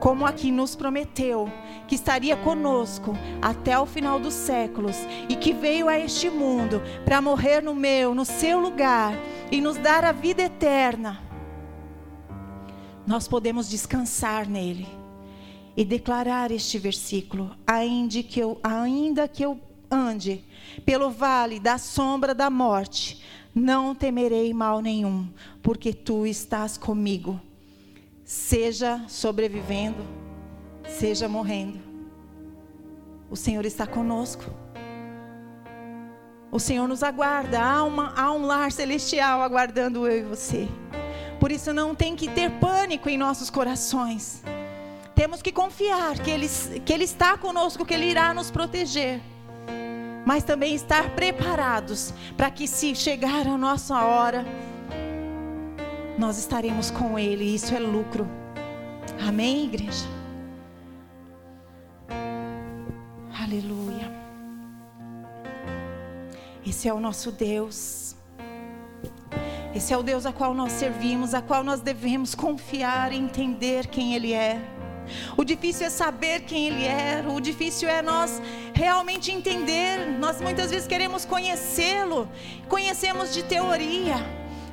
como 0.00 0.26
aqui 0.26 0.50
nos 0.50 0.74
prometeu, 0.74 1.50
que 1.86 1.94
estaria 1.94 2.36
conosco 2.36 3.16
até 3.40 3.78
o 3.78 3.86
final 3.86 4.18
dos 4.18 4.34
séculos 4.34 4.96
e 5.28 5.36
que 5.36 5.52
veio 5.52 5.88
a 5.88 5.98
este 5.98 6.28
mundo 6.28 6.82
para 7.04 7.20
morrer 7.22 7.62
no 7.62 7.74
meu, 7.74 8.14
no 8.14 8.24
seu 8.24 8.58
lugar 8.58 9.14
e 9.50 9.60
nos 9.60 9.76
dar 9.76 10.04
a 10.04 10.12
vida 10.12 10.42
eterna, 10.42 11.20
nós 13.06 13.28
podemos 13.28 13.68
descansar 13.68 14.48
nele 14.48 14.95
e 15.76 15.84
declarar 15.84 16.50
este 16.50 16.78
versículo: 16.78 17.54
ainda 17.66 18.22
que 18.22 18.40
eu, 18.40 18.58
ainda 18.62 19.28
que 19.28 19.44
eu 19.44 19.60
ande 19.90 20.42
pelo 20.84 21.10
vale 21.10 21.60
da 21.60 21.78
sombra 21.78 22.34
da 22.34 22.48
morte, 22.50 23.22
não 23.54 23.94
temerei 23.94 24.52
mal 24.52 24.80
nenhum, 24.80 25.28
porque 25.62 25.92
tu 25.92 26.26
estás 26.26 26.76
comigo. 26.76 27.40
Seja 28.24 29.04
sobrevivendo, 29.06 30.04
seja 30.98 31.28
morrendo. 31.28 31.78
O 33.30 33.36
Senhor 33.36 33.64
está 33.64 33.86
conosco. 33.86 34.44
O 36.50 36.58
Senhor 36.58 36.88
nos 36.88 37.02
aguarda. 37.02 37.60
Há, 37.60 37.84
uma, 37.84 38.12
há 38.16 38.32
um 38.32 38.46
lar 38.46 38.72
celestial 38.72 39.42
aguardando 39.42 40.06
eu 40.08 40.18
e 40.18 40.22
você. 40.22 40.68
Por 41.38 41.52
isso 41.52 41.72
não 41.72 41.94
tem 41.94 42.16
que 42.16 42.28
ter 42.28 42.50
pânico 42.58 43.08
em 43.08 43.18
nossos 43.18 43.50
corações. 43.50 44.42
Temos 45.16 45.40
que 45.40 45.50
confiar 45.50 46.18
que 46.18 46.30
Ele, 46.30 46.46
que 46.84 46.92
Ele 46.92 47.04
está 47.04 47.38
conosco, 47.38 47.86
que 47.86 47.94
Ele 47.94 48.04
irá 48.04 48.34
nos 48.34 48.50
proteger. 48.50 49.18
Mas 50.26 50.44
também 50.44 50.74
estar 50.74 51.16
preparados 51.16 52.12
para 52.36 52.50
que, 52.50 52.68
se 52.68 52.94
chegar 52.94 53.46
a 53.46 53.56
nossa 53.56 53.98
hora, 54.04 54.44
nós 56.18 56.36
estaremos 56.36 56.90
com 56.90 57.18
Ele. 57.18 57.44
Isso 57.44 57.74
é 57.74 57.78
lucro. 57.78 58.28
Amém, 59.26 59.64
igreja? 59.64 60.06
Aleluia. 63.40 64.12
Esse 66.66 66.88
é 66.88 66.92
o 66.92 67.00
nosso 67.00 67.32
Deus. 67.32 68.14
Esse 69.74 69.94
é 69.94 69.96
o 69.96 70.02
Deus 70.02 70.26
a 70.26 70.32
qual 70.32 70.52
nós 70.52 70.72
servimos, 70.72 71.32
a 71.32 71.40
qual 71.40 71.64
nós 71.64 71.80
devemos 71.80 72.34
confiar 72.34 73.12
e 73.12 73.16
entender 73.16 73.86
quem 73.86 74.14
Ele 74.14 74.34
é. 74.34 74.75
O 75.36 75.44
difícil 75.44 75.86
é 75.86 75.90
saber 75.90 76.40
quem 76.42 76.68
Ele 76.68 76.84
é, 76.84 77.24
o 77.28 77.40
difícil 77.40 77.88
é 77.88 78.02
nós 78.02 78.40
realmente 78.74 79.30
entender. 79.30 80.06
Nós 80.18 80.40
muitas 80.40 80.70
vezes 80.70 80.86
queremos 80.86 81.24
conhecê-lo, 81.24 82.28
conhecemos 82.68 83.32
de 83.32 83.42
teoria. 83.42 84.16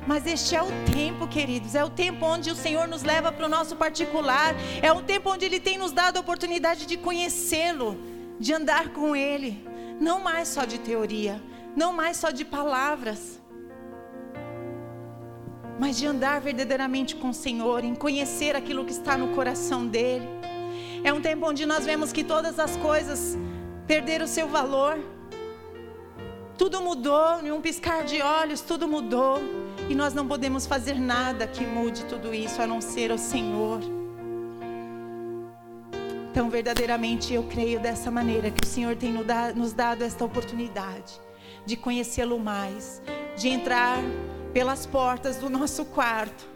Mas 0.06 0.26
este 0.26 0.54
é 0.54 0.62
o 0.62 0.70
tempo, 0.92 1.26
queridos, 1.26 1.74
é 1.74 1.82
o 1.82 1.88
tempo 1.88 2.26
onde 2.26 2.50
o 2.50 2.54
Senhor 2.54 2.86
nos 2.86 3.02
leva 3.02 3.32
para 3.32 3.46
o 3.46 3.48
nosso 3.48 3.74
particular, 3.74 4.54
é 4.82 4.92
o 4.92 5.00
tempo 5.00 5.30
onde 5.30 5.46
Ele 5.46 5.58
tem 5.58 5.78
nos 5.78 5.92
dado 5.92 6.18
a 6.18 6.20
oportunidade 6.20 6.84
de 6.84 6.98
conhecê-lo 6.98 7.98
de 8.38 8.52
andar 8.52 8.90
com 8.90 9.16
Ele, 9.16 9.66
não 9.98 10.20
mais 10.20 10.48
só 10.48 10.66
de 10.66 10.78
teoria, 10.78 11.42
não 11.74 11.90
mais 11.90 12.18
só 12.18 12.30
de 12.30 12.44
palavras, 12.44 13.40
mas 15.78 15.96
de 15.96 16.06
andar 16.06 16.40
verdadeiramente 16.40 17.16
com 17.16 17.30
o 17.30 17.34
Senhor, 17.34 17.84
em 17.84 17.94
conhecer 17.94 18.54
aquilo 18.54 18.84
que 18.84 18.92
está 18.92 19.16
no 19.16 19.28
coração 19.34 19.86
dEle. 19.86 20.28
É 21.02 21.12
um 21.12 21.20
tempo 21.20 21.46
onde 21.46 21.66
nós 21.66 21.84
vemos 21.84 22.12
que 22.12 22.24
todas 22.24 22.58
as 22.58 22.76
coisas 22.76 23.36
perderam 23.86 24.24
o 24.24 24.28
seu 24.28 24.48
valor, 24.48 24.98
tudo 26.56 26.80
mudou, 26.80 27.40
em 27.42 27.50
um 27.50 27.60
piscar 27.60 28.04
de 28.04 28.22
olhos, 28.22 28.60
tudo 28.60 28.86
mudou, 28.86 29.40
e 29.88 29.94
nós 29.94 30.14
não 30.14 30.26
podemos 30.26 30.66
fazer 30.66 30.94
nada 30.94 31.46
que 31.46 31.66
mude 31.66 32.04
tudo 32.04 32.32
isso 32.32 32.62
a 32.62 32.66
não 32.66 32.80
ser 32.80 33.10
o 33.10 33.18
Senhor. 33.18 33.80
Então, 36.30 36.48
verdadeiramente, 36.48 37.34
eu 37.34 37.42
creio 37.44 37.78
dessa 37.78 38.10
maneira 38.10 38.50
que 38.50 38.64
o 38.64 38.66
Senhor 38.66 38.96
tem 38.96 39.12
nos 39.54 39.72
dado 39.72 40.02
esta 40.02 40.24
oportunidade 40.24 41.20
de 41.66 41.76
conhecê-lo 41.76 42.38
mais, 42.38 43.02
de 43.36 43.48
entrar 43.48 43.98
pelas 44.54 44.86
portas 44.86 45.36
do 45.38 45.50
nosso 45.50 45.84
quarto 45.84 46.48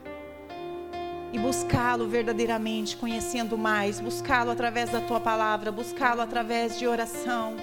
e 1.32 1.38
buscá-lo 1.38 2.06
verdadeiramente, 2.06 2.96
conhecendo 2.96 3.58
mais, 3.58 3.98
buscá-lo 3.98 4.52
através 4.52 4.88
da 4.90 5.00
tua 5.00 5.18
palavra, 5.18 5.72
buscá-lo 5.72 6.20
através 6.20 6.78
de 6.78 6.86
oração 6.86 7.56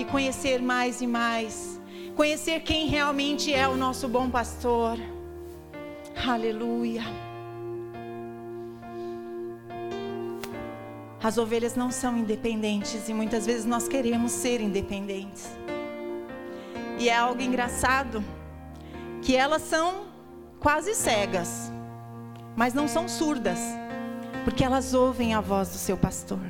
e 0.00 0.04
conhecer 0.04 0.60
mais 0.60 1.00
e 1.00 1.06
mais, 1.06 1.80
conhecer 2.16 2.60
quem 2.64 2.88
realmente 2.88 3.54
é 3.54 3.68
o 3.68 3.76
nosso 3.76 4.08
bom 4.08 4.28
pastor. 4.28 4.98
Aleluia. 6.26 7.04
As 11.22 11.38
ovelhas 11.38 11.76
não 11.76 11.92
são 11.92 12.18
independentes 12.18 13.08
e 13.08 13.14
muitas 13.14 13.46
vezes 13.46 13.64
nós 13.64 13.86
queremos 13.86 14.32
ser 14.32 14.60
independentes. 14.60 15.48
E 16.98 17.08
é 17.08 17.16
algo 17.16 17.40
engraçado 17.40 18.22
que 19.22 19.36
elas 19.36 19.62
são 19.62 20.06
quase 20.58 20.94
cegas, 20.94 21.72
mas 22.56 22.74
não 22.74 22.86
são 22.88 23.08
surdas, 23.08 23.58
porque 24.44 24.64
elas 24.64 24.92
ouvem 24.92 25.32
a 25.32 25.40
voz 25.40 25.68
do 25.68 25.78
seu 25.78 25.96
pastor. 25.96 26.40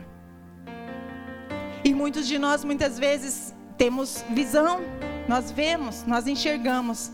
E 1.85 1.95
muitos 1.95 2.27
de 2.27 2.39
nós 2.39 2.65
muitas 2.65 2.99
vezes 2.99 3.55
temos 3.77 4.25
visão, 4.31 4.81
nós 5.29 5.51
vemos, 5.51 6.05
nós 6.07 6.27
enxergamos, 6.27 7.13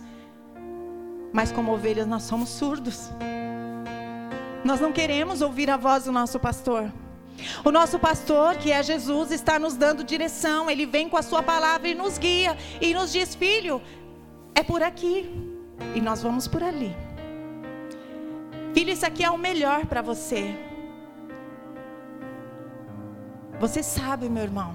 mas 1.33 1.51
como 1.51 1.73
ovelhas 1.73 2.07
nós 2.07 2.23
somos 2.23 2.49
surdos. 2.51 3.11
Nós 4.65 4.81
não 4.81 4.93
queremos 4.93 5.41
ouvir 5.43 5.71
a 5.71 5.77
voz 5.77 6.05
do 6.05 6.13
nosso 6.13 6.39
pastor. 6.39 6.93
O 7.65 7.71
nosso 7.71 7.99
pastor, 7.99 8.57
que 8.57 8.73
é 8.73 8.83
Jesus, 8.83 9.31
está 9.31 9.59
nos 9.59 9.77
dando 9.77 10.03
direção. 10.03 10.69
Ele 10.69 10.85
vem 10.85 11.09
com 11.09 11.17
a 11.17 11.23
sua 11.23 11.43
palavra 11.43 11.89
e 11.89 11.95
nos 11.95 12.19
guia 12.19 12.57
e 12.81 12.93
nos 12.93 13.13
diz: 13.13 13.35
"Filho, 13.35 13.81
é 14.55 14.63
por 14.63 14.83
aqui". 14.83 15.48
E 15.95 16.01
nós 16.01 16.23
vamos 16.23 16.47
por 16.47 16.63
ali. 16.63 16.95
Filho, 18.75 18.91
isso 18.91 19.07
aqui 19.07 19.25
é 19.25 19.31
o 19.31 19.39
melhor 19.39 19.87
para 19.87 20.03
você. 20.03 20.55
Você 23.59 23.83
sabe, 23.83 24.29
meu 24.29 24.43
irmão. 24.43 24.75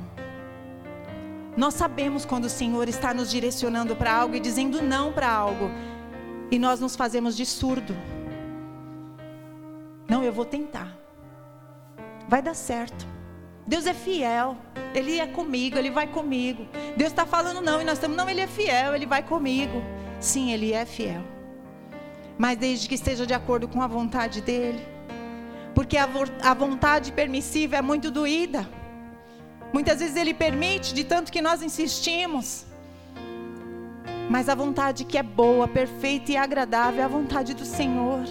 Nós 1.56 1.76
sabemos 1.76 2.26
quando 2.26 2.46
o 2.46 2.50
Senhor 2.50 2.90
está 2.90 3.14
nos 3.14 3.30
direcionando 3.30 3.96
para 3.96 4.14
algo 4.14 4.36
e 4.36 4.40
dizendo 4.40 4.82
não 4.82 5.14
para 5.14 5.30
algo. 5.30 5.70
E 6.52 6.58
nós 6.58 6.80
nos 6.80 6.96
fazemos 6.96 7.38
de 7.38 7.46
surdo. 7.46 7.96
Não, 10.10 10.24
eu 10.24 10.34
vou 10.34 10.46
tentar 10.46 11.04
vai 12.34 12.42
dar 12.42 12.56
certo. 12.56 13.06
Deus 13.68 13.86
é 13.86 13.94
fiel, 13.94 14.58
Ele 14.94 15.20
é 15.20 15.28
comigo, 15.28 15.78
Ele 15.78 15.92
vai 15.92 16.08
comigo. 16.08 16.68
Deus 16.98 17.12
está 17.12 17.28
falando 17.28 17.62
não 17.62 17.80
e 17.80 17.84
nós 17.84 17.94
estamos, 17.94 18.18
não, 18.18 18.28
Ele 18.28 18.42
é 18.42 18.48
fiel, 18.48 18.96
Ele 18.96 19.06
vai 19.06 19.22
comigo. 19.22 19.84
Sim, 20.24 20.54
Ele 20.54 20.72
é 20.72 20.86
fiel. 20.86 21.22
Mas 22.38 22.58
desde 22.58 22.88
que 22.88 22.96
esteja 22.96 23.26
de 23.28 23.34
acordo 23.34 23.68
com 23.68 23.82
a 23.82 23.88
vontade 23.88 24.40
dEle. 24.40 24.82
Porque 25.76 25.98
a, 25.98 26.08
a 26.42 26.54
vontade 26.54 27.12
permissiva 27.12 27.76
é 27.76 27.82
muito 27.82 28.10
doída. 28.10 28.66
Muitas 29.74 30.00
vezes 30.00 30.16
Ele 30.16 30.34
permite, 30.34 30.94
de 30.94 31.04
tanto 31.04 31.30
que 31.30 31.42
nós 31.42 31.62
insistimos. 31.62 32.66
Mas 34.30 34.48
a 34.48 34.56
vontade 34.56 35.04
que 35.04 35.18
é 35.18 35.24
boa, 35.24 35.68
perfeita 35.68 36.32
e 36.32 36.38
agradável 36.38 37.02
é 37.02 37.04
a 37.04 37.10
vontade 37.10 37.54
do 37.54 37.66
Senhor. 37.66 38.24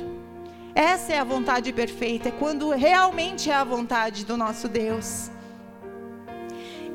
Essa 0.75 1.13
é 1.13 1.19
a 1.19 1.25
vontade 1.25 1.71
perfeita, 1.75 2.31
é 2.31 2.33
quando 2.33 2.71
realmente 2.71 3.51
é 3.51 3.55
a 3.55 3.65
vontade 3.65 4.25
do 4.25 4.39
nosso 4.39 4.67
Deus. 4.67 5.31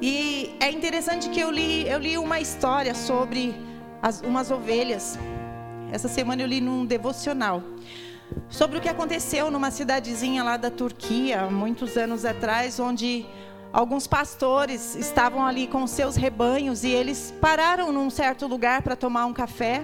E 0.02 0.56
é 0.60 0.72
interessante 0.72 1.30
que 1.30 1.40
eu 1.40 1.52
li, 1.52 1.88
eu 1.88 2.00
li 2.00 2.18
uma 2.18 2.40
história 2.40 2.96
sobre 2.96 3.68
as, 4.02 4.22
umas 4.22 4.52
ovelhas. 4.52 5.18
Essa 5.92 6.08
semana 6.08 6.42
eu 6.42 6.48
li 6.48 6.60
num 6.60 6.86
devocional 6.86 7.64
sobre 8.50 8.78
o 8.78 8.82
que 8.82 8.90
aconteceu 8.90 9.50
numa 9.50 9.72
cidadezinha 9.72 10.44
lá 10.44 10.58
da 10.58 10.70
Turquia, 10.70 11.50
muitos 11.50 11.98
anos 11.98 12.26
atrás, 12.26 12.80
onde 12.80 13.26
alguns 13.72 14.08
pastores 14.08 14.96
estavam 14.96 15.46
ali 15.46 15.68
com 15.68 15.86
seus 15.88 16.16
rebanhos 16.16 16.84
e 16.84 16.90
eles 16.90 17.34
pararam 17.40 17.92
num 17.92 18.10
certo 18.10 18.48
lugar 18.48 18.82
para 18.82 18.96
tomar 18.96 19.26
um 19.26 19.34
café 19.34 19.84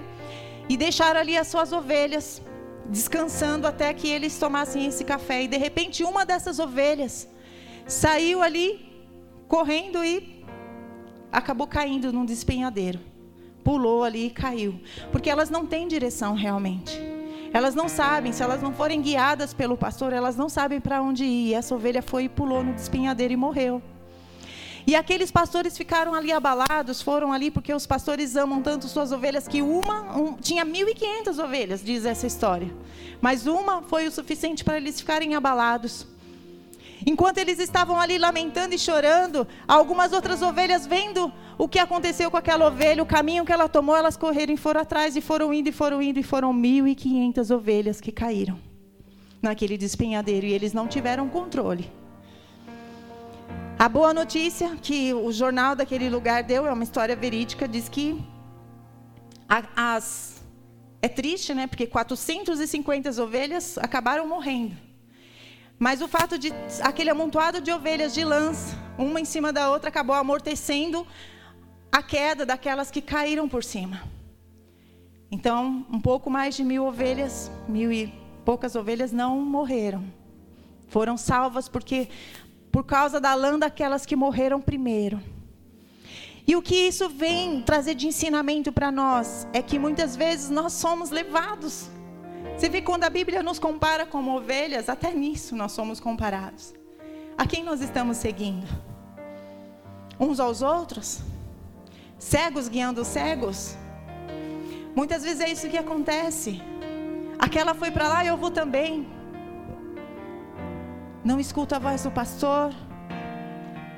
e 0.68 0.76
deixaram 0.76 1.20
ali 1.20 1.36
as 1.36 1.48
suas 1.48 1.72
ovelhas 1.72 2.42
descansando 2.86 3.66
até 3.66 3.92
que 3.94 4.08
eles 4.08 4.38
tomassem 4.38 4.86
esse 4.86 5.04
café. 5.04 5.42
E 5.42 5.48
de 5.48 5.56
repente, 5.56 6.04
uma 6.04 6.24
dessas 6.24 6.58
ovelhas 6.58 7.28
saiu 7.86 8.42
ali 8.42 8.92
correndo 9.48 10.04
e 10.04 10.44
acabou 11.30 11.66
caindo 11.66 12.12
num 12.12 12.24
despenhadeiro, 12.24 13.00
pulou 13.64 14.04
ali 14.04 14.26
e 14.26 14.30
caiu. 14.30 14.78
Porque 15.10 15.30
elas 15.30 15.50
não 15.50 15.66
têm 15.66 15.88
direção 15.88 16.34
realmente. 16.34 17.00
Elas 17.52 17.74
não 17.74 17.88
sabem, 17.88 18.32
se 18.32 18.42
elas 18.42 18.60
não 18.60 18.74
forem 18.74 19.00
guiadas 19.00 19.54
pelo 19.54 19.76
pastor, 19.76 20.12
elas 20.12 20.36
não 20.36 20.48
sabem 20.48 20.80
para 20.80 21.00
onde 21.00 21.24
ir. 21.24 21.48
E 21.48 21.54
essa 21.54 21.74
ovelha 21.74 22.02
foi 22.02 22.24
e 22.24 22.28
pulou 22.28 22.62
no 22.62 22.74
despenhadeiro 22.74 23.32
e 23.32 23.36
morreu. 23.36 23.80
E 24.86 24.94
aqueles 24.94 25.30
pastores 25.30 25.78
ficaram 25.78 26.12
ali 26.12 26.30
abalados, 26.30 27.00
foram 27.00 27.32
ali 27.32 27.50
porque 27.50 27.72
os 27.72 27.86
pastores 27.86 28.36
amam 28.36 28.60
tanto 28.60 28.86
suas 28.86 29.12
ovelhas 29.12 29.48
que 29.48 29.62
uma 29.62 30.14
um, 30.14 30.34
tinha 30.34 30.66
1.500 30.66 31.42
ovelhas, 31.42 31.82
diz 31.82 32.04
essa 32.04 32.26
história. 32.26 32.70
Mas 33.20 33.46
uma 33.46 33.80
foi 33.80 34.06
o 34.06 34.12
suficiente 34.12 34.62
para 34.62 34.76
eles 34.76 35.00
ficarem 35.00 35.34
abalados. 35.34 36.06
Enquanto 37.06 37.38
eles 37.38 37.58
estavam 37.58 38.00
ali 38.00 38.16
lamentando 38.18 38.74
e 38.74 38.78
chorando, 38.78 39.46
algumas 39.68 40.12
outras 40.12 40.40
ovelhas 40.40 40.86
vendo 40.86 41.32
o 41.58 41.68
que 41.68 41.78
aconteceu 41.78 42.30
com 42.30 42.36
aquela 42.36 42.66
ovelha, 42.66 43.02
o 43.02 43.06
caminho 43.06 43.44
que 43.44 43.52
ela 43.52 43.68
tomou, 43.68 43.94
elas 43.94 44.16
correram 44.16 44.54
e 44.54 44.56
foram 44.56 44.80
atrás 44.80 45.14
e 45.14 45.20
foram 45.20 45.52
indo 45.52 45.68
e 45.68 45.72
foram 45.72 46.00
indo 46.00 46.18
e 46.18 46.22
foram 46.22 46.52
1.500 46.52 47.54
ovelhas 47.54 48.00
que 48.00 48.10
caíram 48.10 48.58
naquele 49.42 49.76
despenhadeiro 49.76 50.46
e 50.46 50.52
eles 50.52 50.72
não 50.72 50.88
tiveram 50.88 51.28
controle. 51.28 51.90
A 53.78 53.88
boa 53.88 54.14
notícia 54.14 54.76
que 54.80 55.12
o 55.12 55.30
jornal 55.30 55.76
daquele 55.76 56.08
lugar 56.08 56.42
deu 56.42 56.66
é 56.66 56.72
uma 56.72 56.84
história 56.84 57.14
verídica, 57.14 57.68
diz 57.68 57.88
que 57.88 58.24
as 59.76 60.42
é 61.02 61.08
triste, 61.08 61.52
né? 61.52 61.66
Porque 61.66 61.86
450 61.86 63.22
ovelhas 63.22 63.76
acabaram 63.76 64.26
morrendo. 64.26 64.74
Mas 65.78 66.00
o 66.00 66.08
fato 66.08 66.38
de 66.38 66.52
aquele 66.82 67.10
amontoado 67.10 67.60
de 67.60 67.72
ovelhas 67.72 68.14
de 68.14 68.24
lãs, 68.24 68.74
uma 68.96 69.20
em 69.20 69.24
cima 69.24 69.52
da 69.52 69.70
outra, 69.70 69.88
acabou 69.88 70.14
amortecendo 70.14 71.06
a 71.90 72.02
queda 72.02 72.46
daquelas 72.46 72.90
que 72.90 73.00
caíram 73.00 73.48
por 73.48 73.62
cima. 73.62 74.02
Então, 75.30 75.84
um 75.90 76.00
pouco 76.00 76.30
mais 76.30 76.54
de 76.54 76.64
mil 76.64 76.86
ovelhas, 76.86 77.50
mil 77.68 77.92
e 77.92 78.12
poucas 78.44 78.76
ovelhas 78.76 79.10
não 79.10 79.40
morreram. 79.40 80.04
Foram 80.88 81.16
salvas 81.16 81.68
porque 81.68 82.08
por 82.70 82.84
causa 82.84 83.20
da 83.20 83.34
lã 83.34 83.58
daquelas 83.58 84.06
que 84.06 84.16
morreram 84.16 84.60
primeiro. 84.60 85.20
E 86.46 86.54
o 86.54 86.62
que 86.62 86.74
isso 86.74 87.08
vem 87.08 87.62
trazer 87.62 87.94
de 87.94 88.06
ensinamento 88.06 88.70
para 88.70 88.92
nós 88.92 89.46
é 89.52 89.62
que 89.62 89.78
muitas 89.78 90.14
vezes 90.14 90.50
nós 90.50 90.72
somos 90.74 91.10
levados 91.10 91.88
você 92.56 92.68
vê 92.68 92.80
quando 92.80 93.04
a 93.04 93.10
Bíblia 93.10 93.42
nos 93.42 93.58
compara 93.58 94.06
como 94.06 94.36
ovelhas, 94.36 94.88
até 94.88 95.12
nisso 95.12 95.56
nós 95.56 95.72
somos 95.72 95.98
comparados. 95.98 96.72
A 97.36 97.46
quem 97.46 97.64
nós 97.64 97.80
estamos 97.80 98.16
seguindo? 98.16 98.66
Uns 100.18 100.38
aos 100.38 100.62
outros? 100.62 101.20
Cegos 102.18 102.68
guiando 102.68 103.04
cegos? 103.04 103.76
Muitas 104.94 105.24
vezes 105.24 105.40
é 105.40 105.50
isso 105.50 105.68
que 105.68 105.76
acontece. 105.76 106.62
Aquela 107.38 107.74
foi 107.74 107.90
para 107.90 108.08
lá, 108.08 108.24
eu 108.24 108.36
vou 108.36 108.50
também. 108.50 109.06
Não 111.24 111.40
escuta 111.40 111.76
a 111.76 111.78
voz 111.80 112.04
do 112.04 112.10
pastor, 112.10 112.72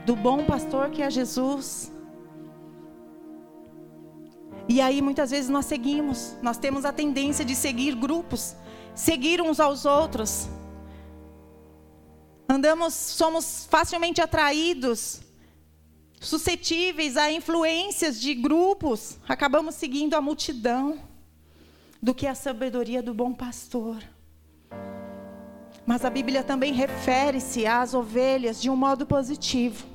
do 0.07 0.17
bom 0.17 0.45
pastor 0.45 0.91
que 0.91 1.03
é 1.03 1.11
Jesus. 1.11 1.93
E 4.69 4.81
aí 4.81 5.01
muitas 5.01 5.31
vezes 5.31 5.49
nós 5.49 5.67
seguimos, 5.67 6.37
nós 6.43 6.59
temos 6.59 6.85
a 6.85 6.93
tendência 6.93 7.45
de 7.45 7.55
seguir 7.55 7.95
grupos, 7.95 8.57
seguir 8.95 9.41
uns 9.41 9.61
aos 9.61 9.85
outros. 9.85 10.49
Andamos, 12.49 12.93
somos 12.95 13.67
facilmente 13.71 14.21
atraídos, 14.21 15.21
suscetíveis 16.21 17.17
a 17.17 17.31
influências 17.31 18.21
de 18.21 18.35
grupos, 18.35 19.19
acabamos 19.29 19.77
seguindo 19.77 20.15
a 20.15 20.21
multidão 20.21 20.99
do 22.03 22.15
que 22.15 22.27
a 22.27 22.35
sabedoria 22.35 23.03
do 23.03 23.15
bom 23.15 23.33
pastor. 23.33 24.03
Mas 25.85 26.05
a 26.05 26.11
Bíblia 26.11 26.43
também 26.43 26.73
refere-se 26.73 27.67
às 27.67 27.95
ovelhas 27.95 28.61
de 28.61 28.69
um 28.69 28.75
modo 28.75 29.07
positivo, 29.07 29.87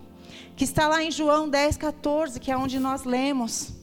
que 0.55 0.63
está 0.63 0.87
lá 0.87 1.03
em 1.03 1.11
João 1.11 1.49
10, 1.49 1.75
14, 1.75 2.39
que 2.39 2.49
é 2.49 2.55
onde 2.55 2.79
nós 2.79 3.03
lemos 3.03 3.80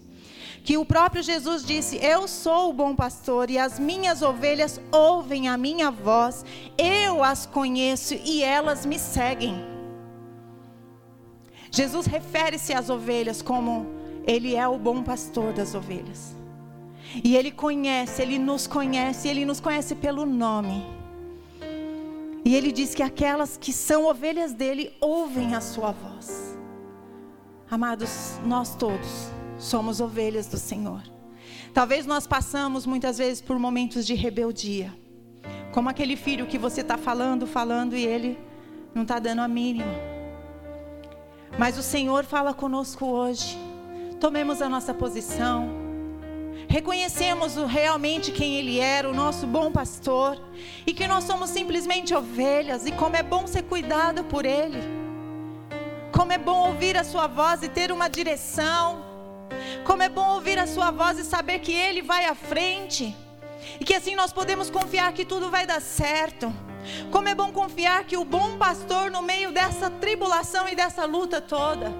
que 0.65 0.77
o 0.77 0.85
próprio 0.85 1.23
Jesus 1.23 1.65
disse: 1.65 1.97
Eu 1.97 2.27
sou 2.29 2.71
o 2.71 2.73
bom 2.73 2.95
pastor 2.95 3.51
e 3.51 3.59
as 3.59 3.79
minhas 3.79 4.23
ovelhas 4.23 4.81
ouvem 4.93 5.49
a 5.49 5.57
minha 5.57 5.91
voz, 5.91 6.45
eu 6.77 7.23
as 7.23 7.47
conheço 7.47 8.15
e 8.15 8.43
elas 8.43 8.85
me 8.85 8.99
seguem. 8.99 9.65
Jesus 11.71 12.07
refere-se 12.07 12.73
às 12.73 12.89
ovelhas 12.89 13.43
como 13.43 13.87
ele 14.27 14.55
é 14.57 14.67
o 14.67 14.79
bom 14.79 15.03
pastor 15.03 15.53
das 15.53 15.75
ovelhas. 15.75 16.37
E 17.25 17.37
ele 17.37 17.51
conhece, 17.51 18.21
ele 18.21 18.39
nos 18.39 18.67
conhece, 18.67 19.29
ele 19.29 19.45
nos 19.45 19.61
conhece 19.61 19.95
pelo 19.95 20.27
nome. 20.27 20.85
E 22.45 22.55
ele 22.55 22.73
diz 22.73 22.95
que 22.95 23.03
aquelas 23.03 23.57
que 23.57 23.73
são 23.73 24.07
ovelhas 24.07 24.53
dele 24.53 24.95
ouvem 25.01 25.55
a 25.55 25.61
sua 25.61 25.93
voz. 25.93 26.57
Amados, 27.71 28.39
nós 28.45 28.75
todos 28.75 29.31
somos 29.59 30.01
ovelhas 30.01 30.47
do 30.47 30.57
Senhor. 30.57 31.03
Talvez 31.75 32.07
nós 32.07 32.27
passamos 32.27 32.87
muitas 32.87 33.19
vezes 33.19 33.41
por 33.41 33.59
momentos 33.59 34.07
de 34.07 34.15
rebeldia, 34.15 34.95
como 35.73 35.89
aquele 35.89 36.17
filho 36.17 36.47
que 36.47 36.59
você 36.59 36.81
está 36.81 36.97
falando, 36.97 37.47
falando 37.47 37.97
e 37.97 38.07
ele 38.07 38.39
não 38.95 39.03
está 39.03 39.19
dando 39.19 39.41
a 39.41 39.49
mínima. 39.49 39.93
Mas 41.59 41.79
o 41.79 41.83
Senhor 41.83 42.25
fala 42.25 42.55
conosco 42.55 43.07
hoje. 43.07 43.59
Tomemos 44.21 44.61
a 44.61 44.69
nossa 44.69 44.93
posição. 44.93 45.69
Reconhecemos 46.69 47.57
realmente 47.57 48.31
quem 48.31 48.57
Ele 48.57 48.79
era, 48.79 49.09
o 49.09 49.15
nosso 49.15 49.47
bom 49.47 49.73
pastor, 49.73 50.39
e 50.87 50.93
que 50.93 51.09
nós 51.09 51.25
somos 51.25 51.49
simplesmente 51.49 52.15
ovelhas, 52.15 52.85
e 52.85 52.93
como 52.93 53.17
é 53.17 53.23
bom 53.23 53.47
ser 53.47 53.63
cuidado 53.63 54.25
por 54.25 54.45
Ele. 54.45 54.83
Como 56.13 56.31
é 56.33 56.37
bom 56.37 56.69
ouvir 56.69 56.97
a 56.97 57.05
Sua 57.05 57.27
voz 57.27 57.63
e 57.63 57.69
ter 57.69 57.91
uma 57.91 58.09
direção, 58.09 59.08
como 59.85 60.03
é 60.03 60.09
bom 60.09 60.35
ouvir 60.35 60.59
a 60.59 60.67
Sua 60.67 60.91
voz 60.91 61.19
e 61.19 61.25
saber 61.25 61.61
que 61.61 61.73
Ele 61.73 62.03
vai 62.03 62.25
à 62.25 62.35
frente. 62.35 63.15
E 63.81 63.85
que 63.85 63.95
assim 63.95 64.15
nós 64.15 64.33
podemos 64.33 64.71
confiar 64.71 65.13
que 65.13 65.25
tudo 65.25 65.51
vai 65.51 65.67
dar 65.67 65.81
certo. 65.81 66.53
Como 67.11 67.29
é 67.29 67.35
bom 67.35 67.53
confiar 67.53 68.05
que 68.05 68.17
o 68.17 68.25
bom 68.25 68.57
pastor, 68.57 69.11
no 69.11 69.23
meio 69.23 69.53
dessa 69.53 69.91
tribulação 69.91 70.69
e 70.69 70.75
dessa 70.75 71.05
luta 71.05 71.41
toda, 71.41 71.93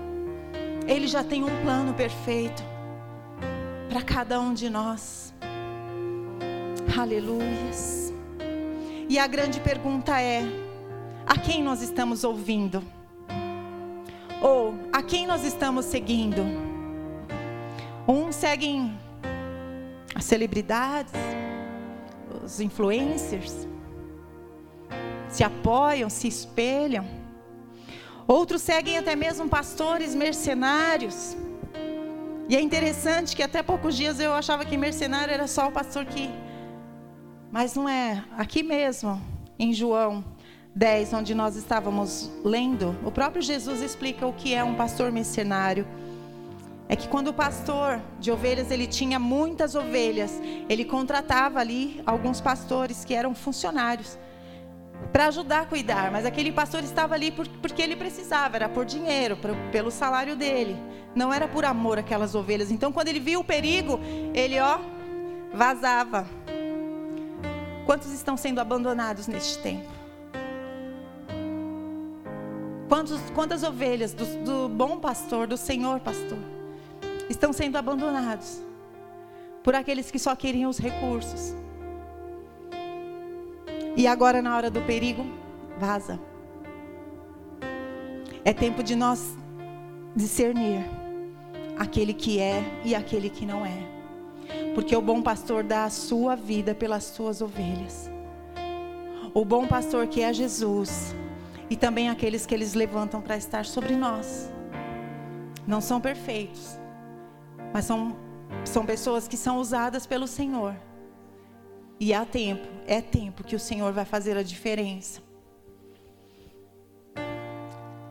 Ele 0.87 1.07
já 1.07 1.23
tem 1.23 1.45
um 1.45 1.63
plano 1.63 1.95
perfeito 1.95 2.63
para 3.89 4.03
cada 4.03 4.41
um 4.41 4.55
de 4.55 4.69
nós. 4.71 5.35
Aleluias. 6.99 8.13
E 9.09 9.19
a 9.19 9.27
grande 9.27 9.61
pergunta 9.61 10.21
é: 10.21 10.43
a 11.27 11.39
quem 11.39 11.63
nós 11.63 11.83
estamos 11.83 12.25
ouvindo? 12.25 12.83
Ou 14.41 14.75
a 14.93 15.03
quem 15.03 15.27
nós 15.27 15.45
estamos 15.45 15.87
seguindo? 15.87 16.68
Uns 18.11 18.37
seguem 18.37 18.99
as 20.15 20.25
celebridades, 20.25 21.13
os 22.43 22.59
influencers, 22.59 23.69
se 25.29 25.45
apoiam, 25.45 26.09
se 26.09 26.27
espelham. 26.27 27.05
Outros 28.27 28.63
seguem 28.63 28.97
até 28.97 29.15
mesmo 29.15 29.47
pastores 29.47 30.15
mercenários. 30.15 31.37
E 32.49 32.57
é 32.57 32.61
interessante 32.63 33.37
que 33.37 33.43
até 33.43 33.63
poucos 33.63 33.95
dias 33.95 34.19
eu 34.19 34.33
achava 34.33 34.65
que 34.65 34.79
mercenário 34.79 35.35
era 35.35 35.47
só 35.47 35.69
o 35.69 35.73
pastor 35.73 36.07
que. 36.07 36.31
Mas 37.53 37.75
não 37.75 37.87
é. 37.87 38.25
Aqui 38.39 38.63
mesmo, 38.63 39.21
em 39.59 39.71
João 39.71 40.25
10, 40.75 41.13
onde 41.13 41.35
nós 41.35 41.57
estávamos 41.57 42.31
lendo, 42.43 42.97
o 43.05 43.11
próprio 43.11 43.43
Jesus 43.43 43.83
explica 43.83 44.27
o 44.27 44.33
que 44.33 44.55
é 44.55 44.65
um 44.65 44.77
pastor 44.77 45.13
mercenário 45.13 45.87
é 46.89 46.97
que 46.97 47.07
quando 47.07 47.29
o 47.29 47.35
pastor 47.35 48.01
de 48.19 48.33
ovelhas 48.33 48.71
ele 48.71 48.87
tinha 48.87 49.19
muitas 49.19 49.75
ovelhas, 49.75 50.41
ele 50.69 50.85
contratava 50.87 51.61
ali 51.61 52.03
alguns 52.07 52.41
pastores 52.41 53.05
que 53.05 53.15
eram 53.15 53.35
funcionários 53.35 54.19
para 55.13 55.27
ajudar 55.27 55.61
a 55.61 55.67
cuidar, 55.67 56.11
mas 56.11 56.25
aquele 56.25 56.51
pastor 56.51 56.83
estava 56.83 57.15
ali 57.15 57.31
porque 57.31 57.83
ele 57.83 57.95
precisava, 57.95 58.57
era 58.57 58.69
por 58.69 58.85
dinheiro, 58.85 59.37
por, 59.37 59.55
pelo 59.71 59.91
salário 59.91 60.35
dele, 60.35 60.77
não 61.15 61.33
era 61.33 61.47
por 61.47 61.65
amor 61.65 61.99
aquelas 61.99 62.35
ovelhas. 62.35 62.71
Então, 62.71 62.91
quando 62.91 63.09
ele 63.09 63.21
viu 63.21 63.41
o 63.41 63.45
perigo, 63.45 64.01
ele 64.35 64.59
ó 64.59 64.79
vazava. 65.53 66.27
Quantos 67.87 68.13
estão 68.13 68.37
sendo 68.37 68.61
abandonados 68.61 69.27
neste 69.27 69.59
tempo? 69.59 69.89
Quantos, 72.89 73.21
quantas 73.35 73.63
ovelhas 73.63 74.15
do, 74.15 74.25
do 74.45 74.69
bom 74.69 74.99
pastor, 74.99 75.47
do 75.47 75.57
Senhor 75.57 76.01
pastor? 76.01 76.58
Estão 77.29 77.53
sendo 77.53 77.77
abandonados 77.77 78.61
por 79.63 79.75
aqueles 79.75 80.11
que 80.11 80.19
só 80.19 80.35
queriam 80.35 80.71
os 80.71 80.79
recursos. 80.79 81.55
E 83.97 84.07
agora, 84.07 84.41
na 84.41 84.57
hora 84.57 84.71
do 84.71 84.81
perigo, 84.83 85.27
vaza. 85.79 86.21
É 88.45 88.53
tempo 88.53 88.83
de 88.83 88.95
nós 88.95 89.37
discernir 90.15 90.85
aquele 91.79 92.15
que 92.15 92.39
é 92.39 92.63
e 92.85 92.95
aquele 92.95 93.29
que 93.29 93.45
não 93.45 93.67
é. 93.67 93.99
Porque 94.75 94.97
o 94.97 95.03
bom 95.03 95.21
pastor 95.21 95.63
dá 95.63 95.85
a 95.85 95.91
sua 95.91 96.35
vida 96.35 96.75
pelas 96.75 97.05
suas 97.05 97.43
ovelhas. 97.43 98.11
O 99.35 99.45
bom 99.45 99.67
pastor 99.67 100.07
que 100.07 100.23
é 100.23 100.33
Jesus 100.33 101.15
e 101.69 101.77
também 101.77 102.09
aqueles 102.09 102.47
que 102.47 102.55
eles 102.55 102.75
levantam 102.75 103.21
para 103.21 103.37
estar 103.37 103.67
sobre 103.67 103.95
nós. 103.95 104.51
Não 105.67 105.81
são 105.81 106.01
perfeitos, 106.01 106.79
mas 107.79 107.85
são, 107.85 108.17
são 108.65 108.85
pessoas 108.85 109.29
que 109.29 109.37
são 109.37 109.59
usadas 109.59 110.05
pelo 110.05 110.27
Senhor. 110.27 110.75
E 112.01 112.13
há 112.13 112.25
tempo, 112.25 112.67
é 112.89 113.01
tempo 113.01 113.45
que 113.45 113.55
o 113.55 113.61
Senhor 113.61 113.93
vai 113.93 114.05
fazer 114.05 114.37
a 114.37 114.43
diferença. 114.43 115.23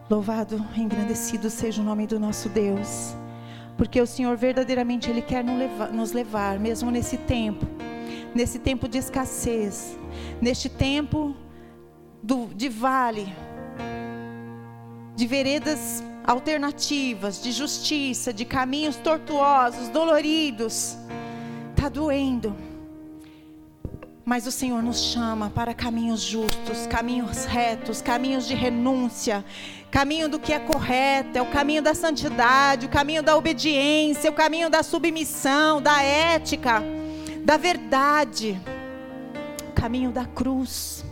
Louvado, 0.10 0.66
engrandecido 0.74 1.50
seja 1.50 1.82
o 1.82 1.84
nome 1.84 2.08
do 2.08 2.18
nosso 2.18 2.48
Deus. 2.48 3.14
Porque 3.76 4.00
o 4.00 4.08
Senhor 4.08 4.38
verdadeiramente 4.38 5.10
Ele 5.10 5.22
quer 5.22 5.44
nos 5.44 6.14
levar, 6.14 6.58
mesmo 6.58 6.90
nesse 6.90 7.18
tempo, 7.18 7.66
nesse 8.34 8.60
tempo 8.60 8.88
de 8.88 9.00
escassez, 9.00 10.00
neste 10.42 10.70
tempo 10.70 11.36
do, 12.24 12.48
de 12.56 12.70
vale, 12.70 13.36
de 15.14 15.28
veredas 15.28 16.02
alternativas, 16.28 17.42
de 17.42 17.54
justiça, 17.54 18.34
de 18.34 18.44
caminhos 18.44 18.98
tortuosos, 18.98 19.88
doloridos. 19.88 20.98
Está 21.72 21.88
doendo. 21.88 22.54
Mas 24.26 24.46
o 24.46 24.52
Senhor 24.52 24.84
nos 24.84 25.00
chama 25.00 25.50
para 25.50 25.74
caminhos 25.74 26.20
justos, 26.20 26.86
caminhos 26.88 27.46
retos, 27.46 28.02
caminhos 28.02 28.46
de 28.46 28.54
renúncia, 28.54 29.46
caminho 29.90 30.28
do 30.28 30.38
que 30.38 30.52
é 30.52 30.60
correto, 30.60 31.38
é 31.38 31.42
o 31.42 31.46
caminho 31.46 31.82
da 31.82 31.94
santidade, 31.94 32.88
o 32.88 32.90
caminho 32.90 33.24
da 33.24 33.38
obediência, 33.38 34.30
o 34.30 34.34
caminho 34.34 34.70
da 34.70 34.84
submissão, 34.84 35.82
da 35.82 36.04
ética, 36.04 36.84
da 37.46 37.56
verdade, 37.56 38.60
o 39.70 39.72
caminho 39.72 40.12
da 40.12 40.26
cruz. 40.26 41.06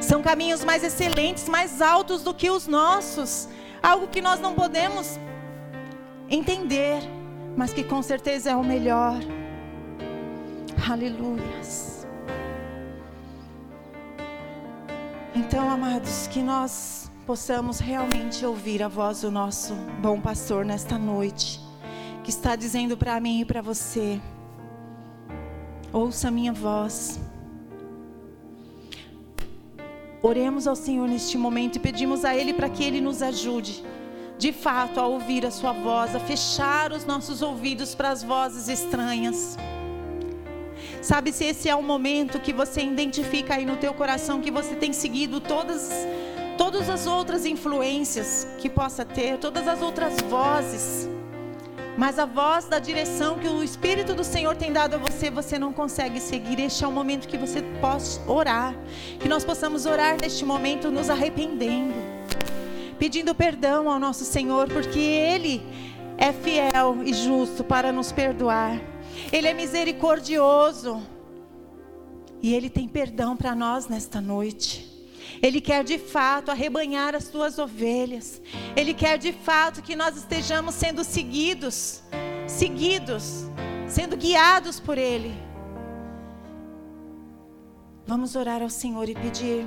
São 0.00 0.22
caminhos 0.22 0.64
mais 0.64 0.82
excelentes, 0.82 1.46
mais 1.46 1.82
altos 1.82 2.22
do 2.22 2.32
que 2.32 2.48
os 2.48 2.66
nossos 2.66 3.50
algo 3.86 4.08
que 4.08 4.20
nós 4.20 4.40
não 4.40 4.52
podemos 4.52 5.16
entender, 6.28 7.00
mas 7.56 7.72
que 7.72 7.84
com 7.84 8.02
certeza 8.02 8.50
é 8.50 8.56
o 8.56 8.64
melhor. 8.64 9.14
Aleluias. 10.90 12.04
Então, 15.36 15.70
amados, 15.70 16.26
que 16.26 16.42
nós 16.42 17.08
possamos 17.24 17.78
realmente 17.78 18.44
ouvir 18.44 18.82
a 18.82 18.88
voz 18.88 19.20
do 19.20 19.30
nosso 19.30 19.72
bom 20.02 20.20
pastor 20.20 20.64
nesta 20.64 20.98
noite, 20.98 21.60
que 22.24 22.30
está 22.30 22.56
dizendo 22.56 22.96
para 22.96 23.20
mim 23.20 23.42
e 23.42 23.44
para 23.44 23.62
você: 23.62 24.20
ouça 25.92 26.26
a 26.26 26.30
minha 26.32 26.52
voz. 26.52 27.20
Oremos 30.26 30.66
ao 30.66 30.74
Senhor 30.74 31.06
neste 31.06 31.38
momento 31.38 31.76
e 31.76 31.78
pedimos 31.78 32.24
a 32.24 32.34
Ele 32.34 32.52
para 32.52 32.68
que 32.68 32.82
Ele 32.82 33.00
nos 33.00 33.22
ajude, 33.22 33.84
de 34.36 34.52
fato, 34.52 34.98
a 34.98 35.06
ouvir 35.06 35.46
a 35.46 35.52
Sua 35.52 35.72
voz, 35.72 36.16
a 36.16 36.18
fechar 36.18 36.90
os 36.90 37.04
nossos 37.04 37.42
ouvidos 37.42 37.94
para 37.94 38.10
as 38.10 38.24
vozes 38.24 38.66
estranhas. 38.66 39.56
Sabe 41.00 41.30
se 41.30 41.44
esse 41.44 41.68
é 41.68 41.76
o 41.76 41.82
momento 41.82 42.40
que 42.40 42.52
você 42.52 42.82
identifica 42.82 43.54
aí 43.54 43.64
no 43.64 43.76
teu 43.76 43.94
coração 43.94 44.40
que 44.40 44.50
você 44.50 44.74
tem 44.74 44.92
seguido 44.92 45.40
todas 45.40 45.92
todas 46.58 46.90
as 46.90 47.06
outras 47.06 47.46
influências 47.46 48.48
que 48.58 48.68
possa 48.68 49.04
ter, 49.04 49.38
todas 49.38 49.68
as 49.68 49.80
outras 49.80 50.16
vozes 50.28 51.08
mas 51.96 52.18
a 52.18 52.26
voz 52.26 52.66
da 52.66 52.78
direção 52.78 53.38
que 53.38 53.48
o 53.48 53.62
Espírito 53.62 54.14
do 54.14 54.22
Senhor 54.22 54.54
tem 54.54 54.70
dado 54.72 54.94
a 54.94 54.98
você, 54.98 55.30
você 55.30 55.58
não 55.58 55.72
consegue 55.72 56.20
seguir. 56.20 56.60
Este 56.60 56.84
é 56.84 56.86
o 56.86 56.92
momento 56.92 57.26
que 57.26 57.38
você 57.38 57.62
possa 57.80 58.20
orar. 58.30 58.74
Que 59.18 59.28
nós 59.28 59.44
possamos 59.44 59.86
orar 59.86 60.20
neste 60.20 60.44
momento 60.44 60.90
nos 60.90 61.08
arrependendo, 61.08 61.94
pedindo 62.98 63.34
perdão 63.34 63.90
ao 63.90 63.98
nosso 63.98 64.24
Senhor, 64.24 64.68
porque 64.68 64.98
Ele 64.98 65.62
é 66.18 66.32
fiel 66.32 67.02
e 67.02 67.14
justo 67.14 67.64
para 67.64 67.90
nos 67.92 68.12
perdoar. 68.12 68.78
Ele 69.32 69.48
é 69.48 69.54
misericordioso. 69.54 71.02
E 72.42 72.54
Ele 72.54 72.68
tem 72.68 72.86
perdão 72.86 73.34
para 73.34 73.54
nós 73.54 73.88
nesta 73.88 74.20
noite. 74.20 74.95
Ele 75.42 75.60
quer 75.60 75.84
de 75.84 75.98
fato 75.98 76.50
arrebanhar 76.50 77.14
as 77.14 77.28
tuas 77.28 77.58
ovelhas. 77.58 78.40
Ele 78.74 78.94
quer 78.94 79.18
de 79.18 79.32
fato 79.32 79.82
que 79.82 79.96
nós 79.96 80.16
estejamos 80.16 80.74
sendo 80.74 81.04
seguidos, 81.04 82.02
seguidos, 82.46 83.44
sendo 83.86 84.16
guiados 84.16 84.80
por 84.80 84.98
Ele. 84.98 85.34
Vamos 88.06 88.36
orar 88.36 88.62
ao 88.62 88.70
Senhor 88.70 89.08
e 89.08 89.14
pedir 89.14 89.66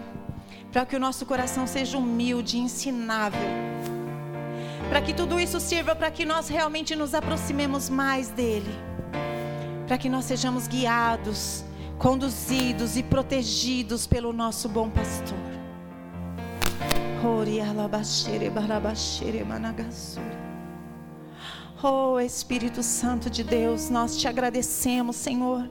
para 0.71 0.85
que 0.85 0.95
o 0.95 0.99
nosso 0.99 1.25
coração 1.25 1.65
seja 1.67 1.97
humilde, 1.97 2.57
ensinável. 2.57 3.39
Para 4.87 5.01
que 5.01 5.13
tudo 5.13 5.39
isso 5.39 5.59
sirva 5.59 5.95
para 5.95 6.09
que 6.09 6.25
nós 6.25 6.47
realmente 6.47 6.95
nos 6.95 7.13
aproximemos 7.13 7.89
mais 7.89 8.29
dele. 8.29 8.73
Para 9.87 9.97
que 9.97 10.09
nós 10.09 10.25
sejamos 10.25 10.67
guiados, 10.67 11.63
conduzidos 11.97 12.95
e 12.97 13.03
protegidos 13.03 14.07
pelo 14.07 14.31
nosso 14.31 14.69
bom 14.69 14.89
pastor. 14.89 15.48
Oh 21.83 22.17
Espírito 22.17 22.81
Santo 22.81 23.29
de 23.29 23.43
Deus, 23.43 23.89
nós 23.89 24.15
te 24.15 24.25
agradecemos, 24.25 25.17
Senhor. 25.17 25.69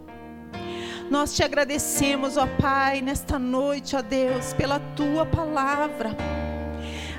Nós 1.11 1.34
te 1.34 1.42
agradecemos, 1.42 2.37
ó 2.37 2.46
Pai, 2.61 3.00
nesta 3.00 3.38
noite, 3.38 3.96
ó 3.96 4.02
Deus, 4.02 4.52
pela 4.52 4.78
tua 4.94 5.24
palavra. 5.24 6.14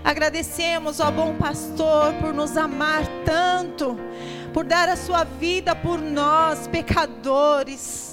Agradecemos, 0.03 0.99
ó 0.99 1.09
bom 1.09 1.35
pastor, 1.35 2.13
por 2.21 2.31
nos 2.31 2.55
amar 2.55 3.03
tanto, 3.25 3.97
por 4.53 4.63
dar 4.63 4.89
a 4.89 4.95
sua 4.95 5.23
vida 5.23 5.75
por 5.75 5.99
nós, 5.99 6.67
pecadores 6.67 8.08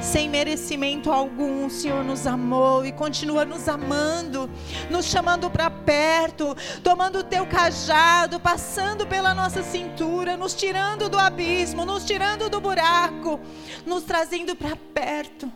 sem 0.00 0.28
merecimento 0.28 1.10
algum, 1.10 1.66
o 1.66 1.70
Senhor 1.70 2.04
nos 2.04 2.26
amou 2.26 2.84
e 2.84 2.92
continua 2.92 3.44
nos 3.44 3.68
amando, 3.68 4.48
nos 4.90 5.06
chamando 5.06 5.50
para 5.50 5.70
perto, 5.70 6.56
tomando 6.82 7.18
o 7.18 7.24
teu 7.24 7.46
cajado, 7.46 8.40
passando 8.40 9.06
pela 9.06 9.34
nossa 9.34 9.62
cintura, 9.62 10.36
nos 10.36 10.54
tirando 10.54 11.08
do 11.08 11.18
abismo, 11.18 11.84
nos 11.84 12.04
tirando 12.04 12.48
do 12.48 12.60
buraco, 12.60 13.38
nos 13.86 14.02
trazendo 14.04 14.56
para 14.56 14.76
perto. 14.94 15.50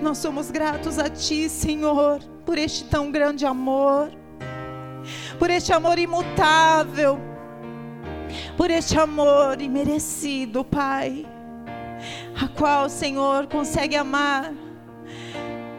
Nós 0.00 0.18
somos 0.18 0.50
gratos 0.50 0.98
a 0.98 1.08
Ti, 1.08 1.48
Senhor, 1.48 2.20
por 2.44 2.58
este 2.58 2.84
tão 2.84 3.10
grande 3.10 3.46
amor, 3.46 4.10
por 5.38 5.50
este 5.50 5.72
amor 5.72 5.98
imutável 5.98 7.31
por 8.56 8.70
este 8.70 8.98
amor 8.98 9.60
imerecido, 9.60 10.64
Pai, 10.64 11.26
a 12.40 12.48
qual, 12.48 12.88
Senhor, 12.88 13.46
consegue 13.46 13.96
amar 13.96 14.52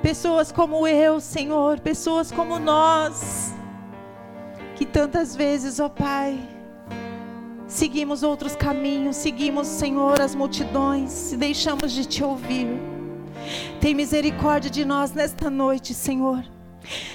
pessoas 0.02 0.52
como 0.52 0.86
eu, 0.86 1.22
Senhor, 1.22 1.80
pessoas 1.80 2.30
como 2.32 2.60
nós, 2.60 3.54
que 4.76 4.86
tantas 4.86 5.34
vezes, 5.34 5.80
ó 5.80 5.88
Pai, 5.88 6.38
seguimos 7.68 8.22
outros 8.22 8.56
caminhos, 8.56 9.16
seguimos, 9.16 9.66
Senhor, 9.68 10.20
as 10.22 10.36
multidões 10.36 11.32
e 11.32 11.38
deixamos 11.38 11.94
de 11.94 12.06
te 12.06 12.24
ouvir. 12.24 12.68
Tem 13.80 13.94
misericórdia 13.94 14.70
de 14.70 14.86
nós 14.86 15.14
nesta 15.14 15.50
noite, 15.50 15.94
Senhor. 15.94 16.44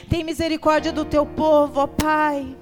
Tem 0.09 0.24
misericórdia 0.24 0.92
do 0.92 1.05
teu 1.05 1.27
povo, 1.27 1.81
ó 1.81 1.87
Pai. 1.87 2.57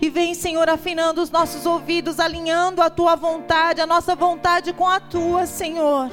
E 0.00 0.08
vem, 0.08 0.34
Senhor, 0.34 0.68
afinando 0.68 1.22
os 1.22 1.30
nossos 1.30 1.66
ouvidos, 1.66 2.18
alinhando 2.18 2.82
a 2.82 2.88
tua 2.88 3.14
vontade, 3.14 3.80
a 3.80 3.86
nossa 3.86 4.16
vontade 4.16 4.72
com 4.72 4.88
a 4.88 4.98
tua, 4.98 5.46
Senhor. 5.46 6.10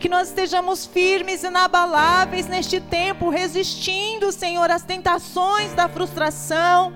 Que 0.00 0.08
nós 0.08 0.28
estejamos 0.28 0.86
firmes 0.86 1.44
e 1.44 1.46
inabaláveis 1.46 2.48
neste 2.48 2.80
tempo, 2.80 3.28
resistindo, 3.28 4.32
Senhor, 4.32 4.70
às 4.70 4.82
tentações 4.82 5.72
da 5.72 5.88
frustração, 5.88 6.92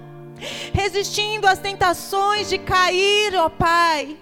resistindo 0.72 1.46
às 1.46 1.58
tentações 1.58 2.48
de 2.48 2.58
cair, 2.58 3.36
ó 3.36 3.48
Pai, 3.48 4.16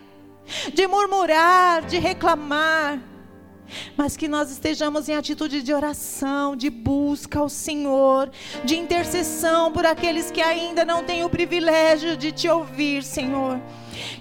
de 0.72 0.86
murmurar, 0.86 1.82
de 1.82 1.98
reclamar 1.98 3.13
mas 3.96 4.16
que 4.16 4.28
nós 4.28 4.50
estejamos 4.50 5.08
em 5.08 5.14
atitude 5.14 5.62
de 5.62 5.72
oração, 5.72 6.56
de 6.56 6.70
busca 6.70 7.38
ao 7.38 7.48
Senhor, 7.48 8.30
de 8.64 8.76
intercessão 8.76 9.72
por 9.72 9.86
aqueles 9.86 10.30
que 10.30 10.40
ainda 10.40 10.84
não 10.84 11.04
têm 11.04 11.24
o 11.24 11.30
privilégio 11.30 12.16
de 12.16 12.32
te 12.32 12.48
ouvir, 12.48 13.02
Senhor. 13.02 13.60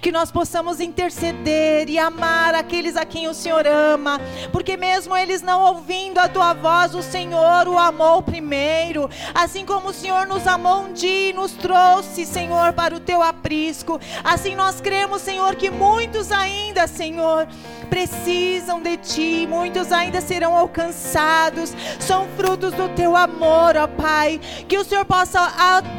Que 0.02 0.12
nós 0.12 0.32
possamos 0.32 0.80
interceder 0.80 1.90
e 1.90 1.98
amar 1.98 2.56
aqueles 2.56 2.96
a 2.96 3.06
quem 3.06 3.28
o 3.28 3.34
Senhor 3.34 3.66
ama, 3.68 4.20
porque 4.52 4.78
mesmo 4.78 5.16
eles 5.16 5.42
não 5.42 5.62
ouvindo 5.62 6.20
a 6.20 6.28
tua 6.28 6.54
voz, 6.54 6.96
o 6.96 7.02
Senhor 7.02 7.68
o 7.68 7.78
amou 7.78 8.22
primeiro, 8.22 9.10
assim 9.34 9.66
como 9.66 9.90
o 9.90 9.94
Senhor 9.94 10.26
nos 10.26 10.46
amou 10.48 10.84
um 10.84 10.94
dia 10.94 11.30
e 11.30 11.34
nos 11.34 11.52
trouxe, 11.54 12.26
Senhor, 12.26 12.74
para 12.74 12.96
o 12.96 13.00
teu 13.00 13.22
aprisco. 13.22 14.00
Assim 14.24 14.56
nós 14.56 14.82
cremos, 14.82 15.22
Senhor, 15.22 15.56
que 15.56 15.70
muitos 15.70 16.32
ainda, 16.32 16.88
Senhor, 16.88 17.48
precisam 17.90 18.82
de 18.82 18.98
ti, 18.98 19.48
muitos 19.48 19.92
ainda 19.92 20.20
serão 20.22 20.56
alcançados, 20.56 21.74
são 22.00 22.28
frutos 22.36 22.74
do 22.74 22.90
teu 22.90 23.16
amor, 23.16 23.78
ó 23.78 23.88
Pai. 23.88 24.40
Que 24.68 24.78
o 24.78 24.84
Senhor 24.84 25.06
possa 25.06 25.40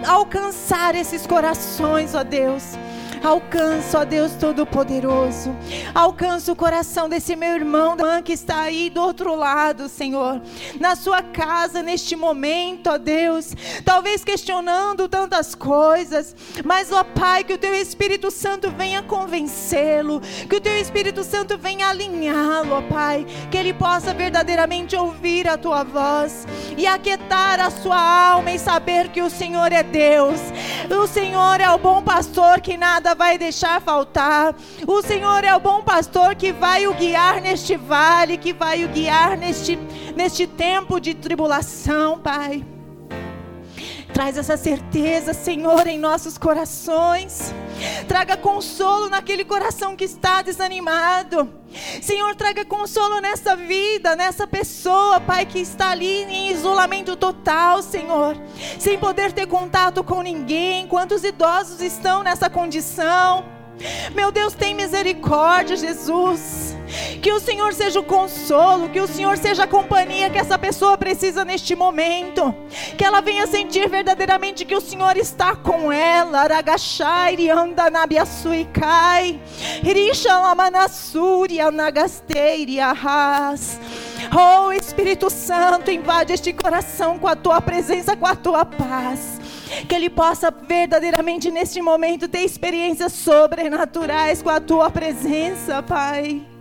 alcançar 0.06 0.94
esses 0.94 1.26
corações, 1.26 2.14
ó 2.14 2.24
Deus. 2.24 2.76
Alcança, 3.24 4.00
ó 4.00 4.04
Deus 4.04 4.32
Todo-Poderoso. 4.32 5.56
Alcança 5.94 6.52
o 6.52 6.56
coração 6.56 7.08
desse 7.08 7.34
meu 7.34 7.54
irmão 7.54 7.96
que 8.22 8.34
está 8.34 8.60
aí 8.60 8.90
do 8.90 9.00
outro 9.00 9.34
lado, 9.34 9.88
Senhor. 9.88 10.42
Na 10.78 10.94
sua 10.94 11.22
casa, 11.22 11.82
neste 11.82 12.14
momento, 12.14 12.90
ó 12.90 12.98
Deus. 12.98 13.54
Talvez 13.82 14.22
questionando 14.22 15.08
tantas 15.08 15.54
coisas. 15.54 16.36
Mas, 16.66 16.92
ó 16.92 17.02
Pai, 17.02 17.44
que 17.44 17.54
o 17.54 17.58
teu 17.58 17.74
Espírito 17.74 18.30
Santo 18.30 18.70
venha 18.70 19.02
convencê-lo. 19.02 20.20
Que 20.46 20.56
o 20.56 20.60
teu 20.60 20.76
Espírito 20.78 21.24
Santo 21.24 21.56
venha 21.56 21.88
alinhá-lo, 21.88 22.74
ó 22.74 22.82
Pai. 22.82 23.24
Que 23.50 23.56
ele 23.56 23.72
possa 23.72 24.12
verdadeiramente 24.12 24.94
ouvir 24.94 25.48
a 25.48 25.56
tua 25.56 25.82
voz. 25.82 26.46
E 26.76 26.86
aquietar 26.86 27.58
a 27.58 27.70
sua 27.70 27.98
alma 27.98 28.50
e 28.50 28.58
saber 28.58 29.08
que 29.08 29.22
o 29.22 29.30
Senhor 29.30 29.72
é 29.72 29.82
Deus. 29.82 30.40
O 30.90 31.06
Senhor 31.06 31.58
é 31.58 31.70
o 31.70 31.78
bom 31.78 32.02
pastor 32.02 32.60
que 32.60 32.76
nada 32.76 33.13
vai 33.14 33.38
deixar 33.38 33.80
faltar. 33.80 34.54
O 34.86 35.02
Senhor 35.02 35.44
é 35.44 35.54
o 35.54 35.60
bom 35.60 35.82
pastor 35.82 36.34
que 36.34 36.52
vai 36.52 36.86
o 36.86 36.94
guiar 36.94 37.40
neste 37.40 37.76
vale, 37.76 38.36
que 38.36 38.52
vai 38.52 38.84
o 38.84 38.88
guiar 38.88 39.36
neste, 39.36 39.76
neste 40.16 40.46
tempo 40.46 41.00
de 41.00 41.14
tribulação, 41.14 42.18
Pai. 42.18 42.73
Traz 44.14 44.38
essa 44.38 44.56
certeza, 44.56 45.34
Senhor, 45.34 45.88
em 45.88 45.98
nossos 45.98 46.38
corações. 46.38 47.52
Traga 48.06 48.36
consolo 48.36 49.10
naquele 49.10 49.44
coração 49.44 49.96
que 49.96 50.04
está 50.04 50.40
desanimado. 50.40 51.52
Senhor, 52.00 52.32
traga 52.36 52.64
consolo 52.64 53.20
nessa 53.20 53.56
vida, 53.56 54.14
nessa 54.14 54.46
pessoa, 54.46 55.18
Pai, 55.18 55.44
que 55.44 55.58
está 55.58 55.90
ali 55.90 56.22
em 56.22 56.52
isolamento 56.52 57.16
total, 57.16 57.82
Senhor, 57.82 58.36
sem 58.78 58.96
poder 58.96 59.32
ter 59.32 59.48
contato 59.48 60.04
com 60.04 60.22
ninguém. 60.22 60.86
Quantos 60.86 61.24
idosos 61.24 61.80
estão 61.80 62.22
nessa 62.22 62.48
condição? 62.48 63.44
Meu 64.14 64.30
Deus, 64.30 64.54
tem 64.54 64.76
misericórdia, 64.76 65.76
Jesus. 65.76 66.73
Que 67.20 67.32
o 67.32 67.40
Senhor 67.40 67.72
seja 67.72 68.00
o 68.00 68.04
consolo, 68.04 68.88
que 68.88 69.00
o 69.00 69.06
Senhor 69.06 69.36
seja 69.36 69.64
a 69.64 69.66
companhia 69.66 70.30
que 70.30 70.38
essa 70.38 70.58
pessoa 70.58 70.96
precisa 70.96 71.44
neste 71.44 71.74
momento. 71.74 72.54
Que 72.96 73.04
ela 73.04 73.20
venha 73.20 73.46
sentir 73.46 73.88
verdadeiramente 73.88 74.64
que 74.64 74.74
o 74.74 74.80
Senhor 74.80 75.16
está 75.16 75.56
com 75.56 75.92
ela. 75.92 76.40
Aragachai, 76.40 77.48
anda 77.50 77.90
na 77.90 78.06
biasuicai. 78.06 79.40
Risha 79.82 80.38
lamanassuri, 80.38 81.60
anagasteiri, 81.60 82.80
arras. 82.80 83.80
Oh 84.36 84.72
Espírito 84.72 85.30
Santo, 85.30 85.90
invade 85.90 86.32
este 86.32 86.52
coração 86.52 87.18
com 87.18 87.28
a 87.28 87.36
tua 87.36 87.60
presença, 87.60 88.16
com 88.16 88.26
a 88.26 88.34
tua 88.34 88.64
paz 88.64 89.34
que 89.88 89.94
ele 89.94 90.08
possa 90.08 90.50
verdadeiramente 90.50 91.50
neste 91.50 91.82
momento 91.82 92.28
ter 92.28 92.40
experiências 92.40 93.12
sobrenaturais 93.12 94.42
com 94.42 94.50
a 94.50 94.60
tua 94.60 94.90
presença, 94.90 95.82
Pai. 95.82 96.53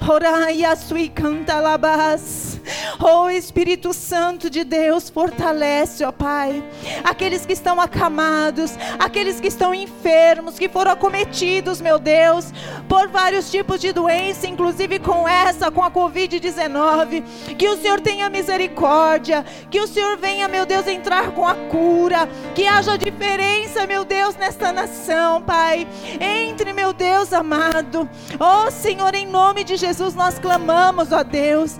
Horaya 0.00 0.76
sui 0.76 1.08
cantalabas. 1.08 2.57
Oh 3.00 3.28
Espírito 3.30 3.92
Santo 3.92 4.50
de 4.50 4.64
Deus, 4.64 5.08
fortalece, 5.08 6.04
ó 6.04 6.12
Pai, 6.12 6.62
aqueles 7.04 7.46
que 7.46 7.52
estão 7.52 7.80
acamados, 7.80 8.72
aqueles 8.98 9.40
que 9.40 9.48
estão 9.48 9.74
enfermos, 9.74 10.58
que 10.58 10.68
foram 10.68 10.92
acometidos, 10.92 11.80
meu 11.80 11.98
Deus, 11.98 12.52
por 12.88 13.08
vários 13.08 13.50
tipos 13.50 13.80
de 13.80 13.92
doença, 13.92 14.46
inclusive 14.46 14.98
com 14.98 15.28
essa, 15.28 15.70
com 15.70 15.82
a 15.82 15.90
Covid-19. 15.90 17.22
Que 17.56 17.68
o 17.68 17.76
Senhor 17.76 18.00
tenha 18.00 18.28
misericórdia, 18.28 19.44
que 19.70 19.80
o 19.80 19.86
Senhor 19.86 20.16
venha, 20.16 20.48
meu 20.48 20.66
Deus, 20.66 20.86
entrar 20.86 21.30
com 21.32 21.46
a 21.46 21.54
cura, 21.54 22.28
que 22.54 22.66
haja 22.66 22.96
diferença, 22.96 23.86
meu 23.86 24.04
Deus, 24.04 24.36
nesta 24.36 24.72
nação, 24.72 25.42
Pai. 25.42 25.86
Entre, 26.20 26.72
meu 26.72 26.92
Deus 26.92 27.32
amado. 27.32 28.08
Oh 28.38 28.70
Senhor, 28.70 29.14
em 29.14 29.26
nome 29.26 29.64
de 29.64 29.76
Jesus 29.76 30.14
nós 30.14 30.38
clamamos, 30.38 31.12
ó 31.12 31.22
Deus. 31.22 31.76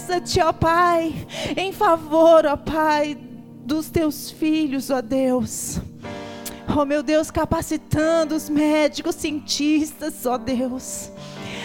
Apressa-te, 0.00 0.40
ó 0.40 0.52
Pai, 0.52 1.26
em 1.56 1.72
favor, 1.72 2.46
ó 2.46 2.56
Pai, 2.56 3.18
dos 3.64 3.90
teus 3.90 4.30
filhos, 4.30 4.88
ó 4.88 5.02
Deus. 5.02 5.78
Oh 6.74 6.86
meu 6.86 7.02
Deus, 7.02 7.30
capacitando 7.30 8.34
os 8.34 8.48
médicos, 8.48 9.16
cientistas, 9.16 10.24
ó 10.24 10.38
Deus 10.38 11.10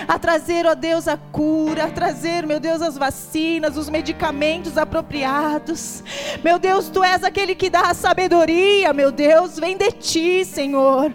a 0.08 0.19
trazer, 0.19 0.65
ó 0.65 0.76
Deus, 0.76 1.08
a 1.08 1.17
cura, 1.17 1.86
a 1.86 1.89
trazer, 1.89 2.45
meu 2.45 2.60
Deus, 2.60 2.82
as 2.82 2.98
vacinas, 2.98 3.78
os 3.78 3.89
medicamentos 3.89 4.78
apropriados. 4.78 6.04
Meu 6.43 6.60
Deus, 6.60 6.89
tu 6.89 7.04
és 7.04 7.24
aquele 7.24 7.56
que 7.56 7.69
dá 7.69 7.89
a 7.89 7.93
sabedoria, 7.93 8.93
meu 8.93 9.12
Deus, 9.12 9.58
vem 9.58 9.78
de 9.78 9.91
ti, 9.93 10.45
Senhor. 10.45 11.12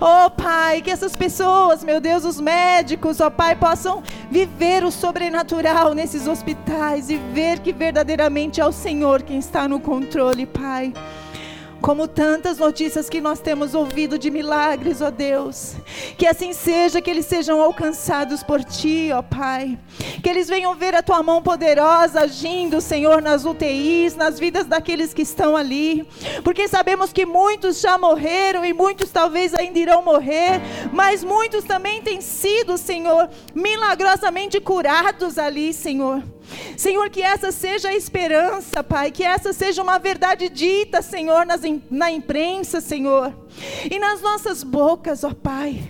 Oh 0.00 0.30
Pai, 0.30 0.82
que 0.82 0.90
essas 0.90 1.16
pessoas, 1.16 1.82
meu 1.82 2.00
Deus, 2.00 2.24
os 2.24 2.40
médicos, 2.40 3.20
ó 3.20 3.26
oh, 3.26 3.30
Pai, 3.30 3.56
possam 3.56 4.02
viver 4.30 4.84
o 4.84 4.90
sobrenatural 4.90 5.94
nesses 5.94 6.26
hospitais 6.26 7.10
e 7.10 7.16
ver 7.16 7.60
que 7.60 7.72
verdadeiramente 7.72 8.60
é 8.60 8.66
o 8.66 8.72
Senhor 8.72 9.22
quem 9.22 9.38
está 9.38 9.68
no 9.68 9.80
controle, 9.80 10.46
Pai. 10.46 10.92
Como 11.80 12.08
tantas 12.08 12.58
notícias 12.58 13.08
que 13.08 13.20
nós 13.20 13.38
temos 13.40 13.72
ouvido 13.72 14.18
de 14.18 14.30
milagres, 14.30 15.00
ó 15.00 15.10
Deus. 15.10 15.76
Que 16.16 16.26
assim 16.26 16.52
seja, 16.52 17.00
que 17.00 17.08
eles 17.08 17.26
sejam 17.26 17.62
alcançados 17.62 18.42
por 18.42 18.64
Ti, 18.64 19.10
ó 19.14 19.22
Pai. 19.22 19.78
Que 20.22 20.28
eles 20.28 20.48
venham 20.48 20.74
ver 20.74 20.94
a 20.94 21.02
Tua 21.02 21.22
mão 21.22 21.40
poderosa 21.40 22.22
agindo, 22.22 22.80
Senhor, 22.80 23.22
nas 23.22 23.44
UTIs, 23.44 24.16
nas 24.16 24.40
vidas 24.40 24.66
daqueles 24.66 25.14
que 25.14 25.22
estão 25.22 25.56
ali. 25.56 26.06
Porque 26.42 26.66
sabemos 26.66 27.12
que 27.12 27.24
muitos 27.24 27.80
já 27.80 27.96
morreram 27.96 28.64
e 28.64 28.72
muitos 28.72 29.10
talvez 29.10 29.54
ainda 29.54 29.78
irão 29.78 30.02
morrer. 30.02 30.60
Mas 30.92 31.22
muitos 31.22 31.64
também 31.64 32.02
têm 32.02 32.20
sido, 32.20 32.76
Senhor, 32.76 33.30
milagrosamente 33.54 34.60
curados 34.60 35.38
ali, 35.38 35.72
Senhor. 35.72 36.22
Senhor, 36.76 37.10
que 37.10 37.22
essa 37.22 37.52
seja 37.52 37.88
a 37.88 37.94
esperança, 37.94 38.82
Pai, 38.82 39.10
que 39.10 39.24
essa 39.24 39.52
seja 39.52 39.82
uma 39.82 39.98
verdade 39.98 40.48
dita, 40.48 41.02
Senhor, 41.02 41.44
nas, 41.44 41.60
na 41.90 42.10
imprensa, 42.10 42.80
Senhor, 42.80 43.34
e 43.90 43.98
nas 43.98 44.20
nossas 44.20 44.62
bocas, 44.62 45.24
ó 45.24 45.32
Pai. 45.34 45.82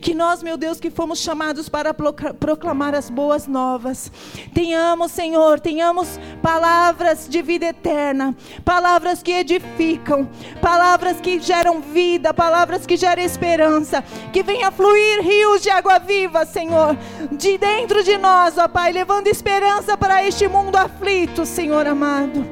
Que 0.00 0.14
nós, 0.14 0.42
meu 0.42 0.56
Deus, 0.56 0.80
que 0.80 0.90
fomos 0.90 1.18
chamados 1.18 1.68
para 1.68 1.92
proclamar 1.92 2.94
as 2.94 3.10
boas 3.10 3.46
novas, 3.46 4.10
tenhamos, 4.54 5.12
Senhor, 5.12 5.60
tenhamos 5.60 6.18
palavras 6.42 7.28
de 7.28 7.42
vida 7.42 7.66
eterna, 7.66 8.34
palavras 8.64 9.22
que 9.22 9.32
edificam, 9.32 10.28
palavras 10.62 11.20
que 11.20 11.38
geram 11.38 11.80
vida, 11.80 12.32
palavras 12.32 12.86
que 12.86 12.96
geram 12.96 13.22
esperança, 13.22 14.02
que 14.32 14.42
venha 14.42 14.70
fluir 14.70 15.20
rios 15.20 15.62
de 15.62 15.70
água 15.70 15.98
viva, 15.98 16.46
Senhor, 16.46 16.96
de 17.30 17.58
dentro 17.58 18.02
de 18.02 18.16
nós, 18.16 18.56
ó 18.56 18.68
Pai, 18.68 18.92
levando 18.92 19.26
esperança 19.26 19.98
para 19.98 20.24
este 20.26 20.48
mundo 20.48 20.76
aflito, 20.76 21.44
Senhor 21.44 21.86
amado. 21.86 22.48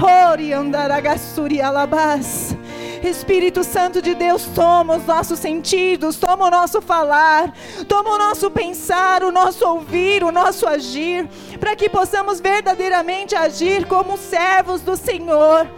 Ori 0.00 0.52
andaragassuri 0.52 1.60
alabás. 1.60 2.57
Espírito 3.02 3.62
Santo 3.62 4.02
de 4.02 4.14
Deus, 4.14 4.44
toma 4.54 4.96
os 4.96 5.06
nossos 5.06 5.38
sentidos, 5.38 6.16
toma 6.16 6.46
o 6.46 6.50
nosso 6.50 6.80
falar, 6.80 7.52
toma 7.86 8.10
o 8.10 8.18
nosso 8.18 8.50
pensar, 8.50 9.22
o 9.22 9.30
nosso 9.30 9.66
ouvir, 9.66 10.24
o 10.24 10.32
nosso 10.32 10.66
agir, 10.66 11.28
para 11.60 11.76
que 11.76 11.88
possamos 11.88 12.40
verdadeiramente 12.40 13.34
agir 13.34 13.86
como 13.86 14.16
servos 14.16 14.80
do 14.80 14.96
Senhor 14.96 15.68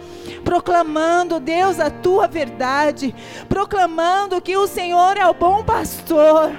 proclamando, 0.43 1.39
Deus, 1.39 1.79
a 1.79 1.89
tua 1.89 2.27
verdade, 2.27 3.13
proclamando 3.47 4.41
que 4.41 4.57
o 4.57 4.67
Senhor 4.67 5.15
é 5.15 5.25
o 5.25 5.33
bom 5.33 5.63
pastor, 5.63 6.51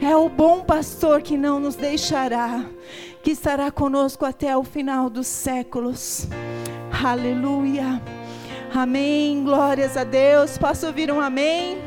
é 0.00 0.14
o 0.16 0.28
bom 0.28 0.60
pastor 0.60 1.22
que 1.22 1.36
não 1.36 1.58
nos 1.58 1.74
deixará, 1.74 2.64
que 3.22 3.30
estará 3.30 3.70
conosco 3.70 4.24
até 4.24 4.56
o 4.56 4.62
final 4.62 5.08
dos 5.08 5.26
séculos. 5.26 6.28
Aleluia. 7.02 8.00
Amém. 8.76 9.44
Glórias 9.44 9.96
a 9.96 10.02
Deus. 10.02 10.58
Posso 10.58 10.84
ouvir 10.88 11.08
um 11.08 11.20
amém? 11.20 11.80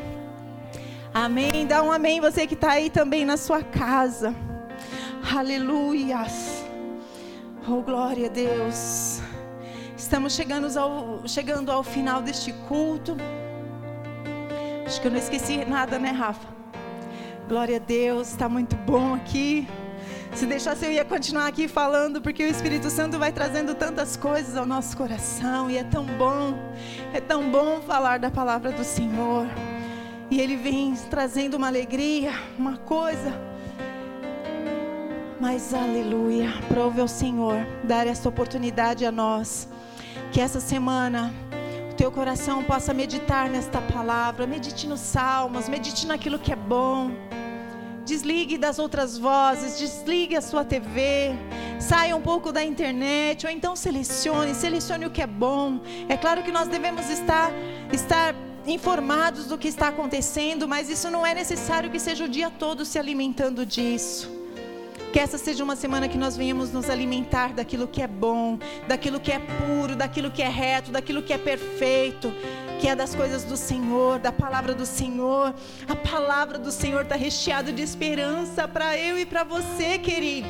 Amém. 1.12 1.66
Dá 1.66 1.82
um 1.82 1.92
amém 1.92 2.18
você 2.18 2.46
que 2.46 2.54
está 2.54 2.70
aí 2.72 2.88
também 2.88 3.26
na 3.26 3.36
sua 3.36 3.62
casa. 3.62 4.34
Aleluias. 5.36 6.64
Oh, 7.68 7.82
glória 7.82 8.28
a 8.28 8.30
Deus. 8.30 9.20
Estamos 9.98 10.32
chegando 10.32 10.66
ao, 10.78 11.28
chegando 11.28 11.70
ao 11.70 11.82
final 11.82 12.22
deste 12.22 12.54
culto. 12.66 13.14
Acho 14.86 14.98
que 15.02 15.08
eu 15.08 15.12
não 15.12 15.18
esqueci 15.18 15.62
nada, 15.66 15.98
né, 15.98 16.10
Rafa? 16.10 16.48
Glória 17.46 17.76
a 17.76 17.80
Deus, 17.80 18.30
está 18.30 18.48
muito 18.48 18.74
bom 18.76 19.14
aqui. 19.14 19.68
Se 20.34 20.46
deixasse, 20.46 20.84
eu 20.84 20.92
ia 20.92 21.04
continuar 21.04 21.46
aqui 21.46 21.66
falando, 21.66 22.20
porque 22.20 22.44
o 22.44 22.48
Espírito 22.48 22.90
Santo 22.90 23.18
vai 23.18 23.32
trazendo 23.32 23.74
tantas 23.74 24.16
coisas 24.16 24.56
ao 24.56 24.64
nosso 24.64 24.96
coração, 24.96 25.70
e 25.70 25.76
é 25.76 25.82
tão 25.82 26.04
bom, 26.04 26.54
é 27.12 27.20
tão 27.20 27.50
bom 27.50 27.80
falar 27.80 28.18
da 28.18 28.30
palavra 28.30 28.70
do 28.70 28.84
Senhor. 28.84 29.46
E 30.30 30.40
Ele 30.40 30.56
vem 30.56 30.94
trazendo 31.10 31.56
uma 31.56 31.66
alegria, 31.66 32.32
uma 32.58 32.76
coisa. 32.76 33.32
Mas 35.40 35.72
aleluia, 35.72 36.52
prove 36.68 37.00
ao 37.00 37.08
Senhor 37.08 37.66
dar 37.82 38.06
essa 38.06 38.28
oportunidade 38.28 39.06
a 39.06 39.12
nós. 39.12 39.68
Que 40.30 40.40
essa 40.40 40.60
semana 40.60 41.32
o 41.90 41.94
teu 41.94 42.12
coração 42.12 42.62
possa 42.62 42.92
meditar 42.92 43.48
nesta 43.48 43.80
palavra, 43.80 44.46
medite 44.46 44.86
nos 44.86 45.00
salmos, 45.00 45.68
medite 45.68 46.06
naquilo 46.06 46.38
que 46.38 46.52
é 46.52 46.56
bom. 46.56 47.10
Desligue 48.08 48.56
das 48.56 48.78
outras 48.78 49.18
vozes, 49.18 49.78
desligue 49.78 50.34
a 50.34 50.40
sua 50.40 50.64
TV, 50.64 51.32
saia 51.78 52.16
um 52.16 52.22
pouco 52.22 52.50
da 52.50 52.64
internet, 52.64 53.44
ou 53.44 53.52
então 53.52 53.76
selecione, 53.76 54.54
selecione 54.54 55.04
o 55.04 55.10
que 55.10 55.20
é 55.20 55.26
bom. 55.26 55.78
É 56.08 56.16
claro 56.16 56.42
que 56.42 56.50
nós 56.50 56.68
devemos 56.68 57.10
estar, 57.10 57.52
estar 57.92 58.34
informados 58.66 59.44
do 59.44 59.58
que 59.58 59.68
está 59.68 59.88
acontecendo, 59.88 60.66
mas 60.66 60.88
isso 60.88 61.10
não 61.10 61.26
é 61.26 61.34
necessário 61.34 61.90
que 61.90 62.00
seja 62.00 62.24
o 62.24 62.28
dia 62.30 62.48
todo 62.48 62.82
se 62.82 62.98
alimentando 62.98 63.66
disso. 63.66 64.32
Que 65.12 65.20
essa 65.20 65.36
seja 65.36 65.62
uma 65.62 65.76
semana 65.76 66.08
que 66.08 66.16
nós 66.16 66.34
venhamos 66.34 66.72
nos 66.72 66.88
alimentar 66.88 67.52
daquilo 67.52 67.86
que 67.86 68.00
é 68.00 68.08
bom, 68.08 68.58
daquilo 68.88 69.20
que 69.20 69.32
é 69.32 69.38
puro, 69.38 69.94
daquilo 69.94 70.30
que 70.30 70.40
é 70.40 70.48
reto, 70.48 70.90
daquilo 70.90 71.22
que 71.22 71.34
é 71.34 71.38
perfeito 71.38 72.32
que 72.78 72.86
é 72.86 72.94
das 72.94 73.14
coisas 73.14 73.42
do 73.44 73.56
Senhor, 73.56 74.18
da 74.18 74.30
palavra 74.30 74.74
do 74.74 74.86
Senhor. 74.86 75.54
A 75.88 75.96
palavra 75.96 76.58
do 76.58 76.70
Senhor 76.70 77.02
está 77.02 77.16
recheada 77.16 77.72
de 77.72 77.82
esperança 77.82 78.68
para 78.68 78.96
eu 78.96 79.18
e 79.18 79.26
para 79.26 79.42
você, 79.44 79.98
querido. 79.98 80.48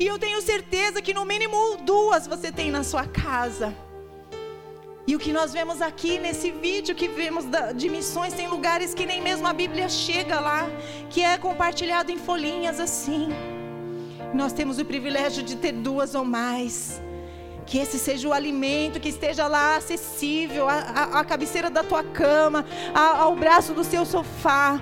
E 0.00 0.06
eu 0.06 0.18
tenho 0.18 0.40
certeza 0.42 1.02
que 1.02 1.14
no 1.14 1.24
mínimo 1.24 1.76
duas 1.84 2.26
você 2.26 2.50
tem 2.50 2.70
na 2.70 2.82
sua 2.82 3.06
casa. 3.06 3.74
E 5.06 5.14
o 5.14 5.18
que 5.18 5.32
nós 5.32 5.52
vemos 5.52 5.80
aqui 5.80 6.18
nesse 6.18 6.50
vídeo 6.50 6.94
que 6.94 7.06
vemos 7.06 7.44
de 7.76 7.88
missões, 7.88 8.32
tem 8.32 8.48
lugares 8.48 8.92
que 8.92 9.06
nem 9.06 9.22
mesmo 9.22 9.46
a 9.46 9.52
Bíblia 9.52 9.88
chega 9.88 10.40
lá, 10.40 10.68
que 11.08 11.22
é 11.22 11.38
compartilhado 11.38 12.10
em 12.10 12.18
folhinhas 12.18 12.80
assim. 12.80 13.28
Nós 14.34 14.52
temos 14.52 14.78
o 14.78 14.84
privilégio 14.84 15.42
de 15.42 15.54
ter 15.56 15.72
duas 15.72 16.14
ou 16.14 16.24
mais. 16.24 17.00
Que 17.66 17.78
esse 17.78 17.98
seja 17.98 18.28
o 18.28 18.32
alimento 18.32 19.00
que 19.00 19.08
esteja 19.08 19.46
lá 19.48 19.76
acessível, 19.76 20.68
à, 20.68 21.24
cabeceira 21.24 21.68
da 21.68 21.82
tua 21.82 22.04
cama, 22.04 22.64
ao 22.94 23.34
braço 23.34 23.74
do 23.74 23.82
seu 23.82 24.06
sofá 24.06 24.80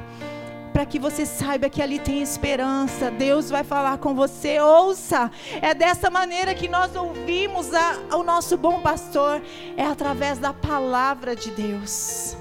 para 0.74 0.84
que 0.84 0.98
você 0.98 1.24
saiba 1.24 1.70
que 1.70 1.80
ali 1.80 2.00
tem 2.00 2.20
esperança. 2.20 3.08
Deus 3.08 3.48
vai 3.48 3.62
falar 3.62 3.98
com 3.98 4.12
você. 4.12 4.58
Ouça, 4.58 5.30
é 5.62 5.72
dessa 5.72 6.10
maneira 6.10 6.52
que 6.52 6.66
nós 6.66 6.96
ouvimos 6.96 7.72
a, 7.72 8.16
o 8.16 8.24
nosso 8.24 8.56
bom 8.56 8.80
pastor, 8.80 9.40
é 9.76 9.84
através 9.84 10.38
da 10.38 10.52
palavra 10.52 11.36
de 11.36 11.52
Deus. 11.52 12.36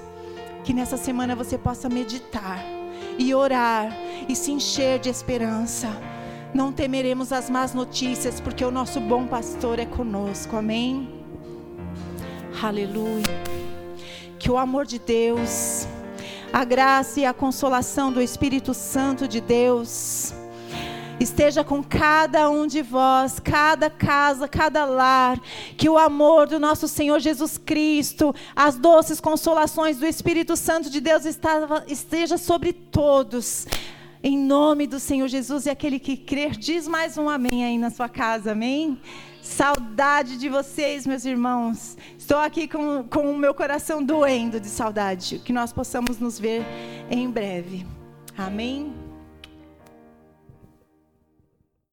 Que 0.64 0.74
nessa 0.74 0.96
semana 0.96 1.36
você 1.36 1.56
possa 1.56 1.88
meditar 1.88 2.58
e 3.16 3.32
orar 3.32 3.96
e 4.28 4.34
se 4.34 4.50
encher 4.50 4.98
de 4.98 5.08
esperança 5.08 5.88
não 6.54 6.72
temeremos 6.72 7.32
as 7.32 7.50
más 7.50 7.74
notícias, 7.74 8.40
porque 8.40 8.64
o 8.64 8.70
nosso 8.70 9.00
bom 9.00 9.26
pastor 9.26 9.80
é 9.80 9.84
conosco. 9.84 10.56
Amém? 10.56 11.12
Aleluia. 12.62 13.24
Que 14.38 14.48
o 14.50 14.56
amor 14.56 14.86
de 14.86 15.00
Deus, 15.00 15.86
a 16.52 16.64
graça 16.64 17.18
e 17.18 17.24
a 17.24 17.34
consolação 17.34 18.12
do 18.12 18.22
Espírito 18.22 18.72
Santo 18.72 19.26
de 19.26 19.40
Deus, 19.40 20.32
esteja 21.18 21.64
com 21.64 21.82
cada 21.82 22.48
um 22.48 22.68
de 22.68 22.82
vós, 22.82 23.40
cada 23.40 23.90
casa, 23.90 24.46
cada 24.46 24.84
lar, 24.84 25.40
que 25.76 25.88
o 25.88 25.98
amor 25.98 26.46
do 26.46 26.60
nosso 26.60 26.86
Senhor 26.86 27.18
Jesus 27.18 27.58
Cristo, 27.58 28.32
as 28.54 28.76
doces 28.76 29.20
consolações 29.20 29.98
do 29.98 30.06
Espírito 30.06 30.56
Santo 30.56 30.88
de 30.88 31.00
Deus 31.00 31.24
esteja 31.88 32.38
sobre 32.38 32.72
todos 32.72 33.66
em 34.24 34.38
nome 34.38 34.86
do 34.86 34.98
Senhor 34.98 35.28
Jesus 35.28 35.66
e 35.66 35.70
aquele 35.70 35.98
que 35.98 36.16
crer, 36.16 36.52
diz 36.52 36.88
mais 36.88 37.18
um 37.18 37.28
amém 37.28 37.62
aí 37.62 37.76
na 37.76 37.90
sua 37.90 38.08
casa, 38.08 38.52
amém? 38.52 38.98
Saudade 39.42 40.38
de 40.38 40.48
vocês, 40.48 41.06
meus 41.06 41.26
irmãos. 41.26 41.98
Estou 42.16 42.38
aqui 42.38 42.66
com, 42.66 43.04
com 43.04 43.30
o 43.30 43.36
meu 43.36 43.52
coração 43.52 44.02
doendo 44.02 44.58
de 44.58 44.68
saudade. 44.68 45.40
Que 45.40 45.52
nós 45.52 45.74
possamos 45.74 46.18
nos 46.18 46.40
ver 46.40 46.64
em 47.10 47.30
breve. 47.30 47.86
Amém? 48.34 49.03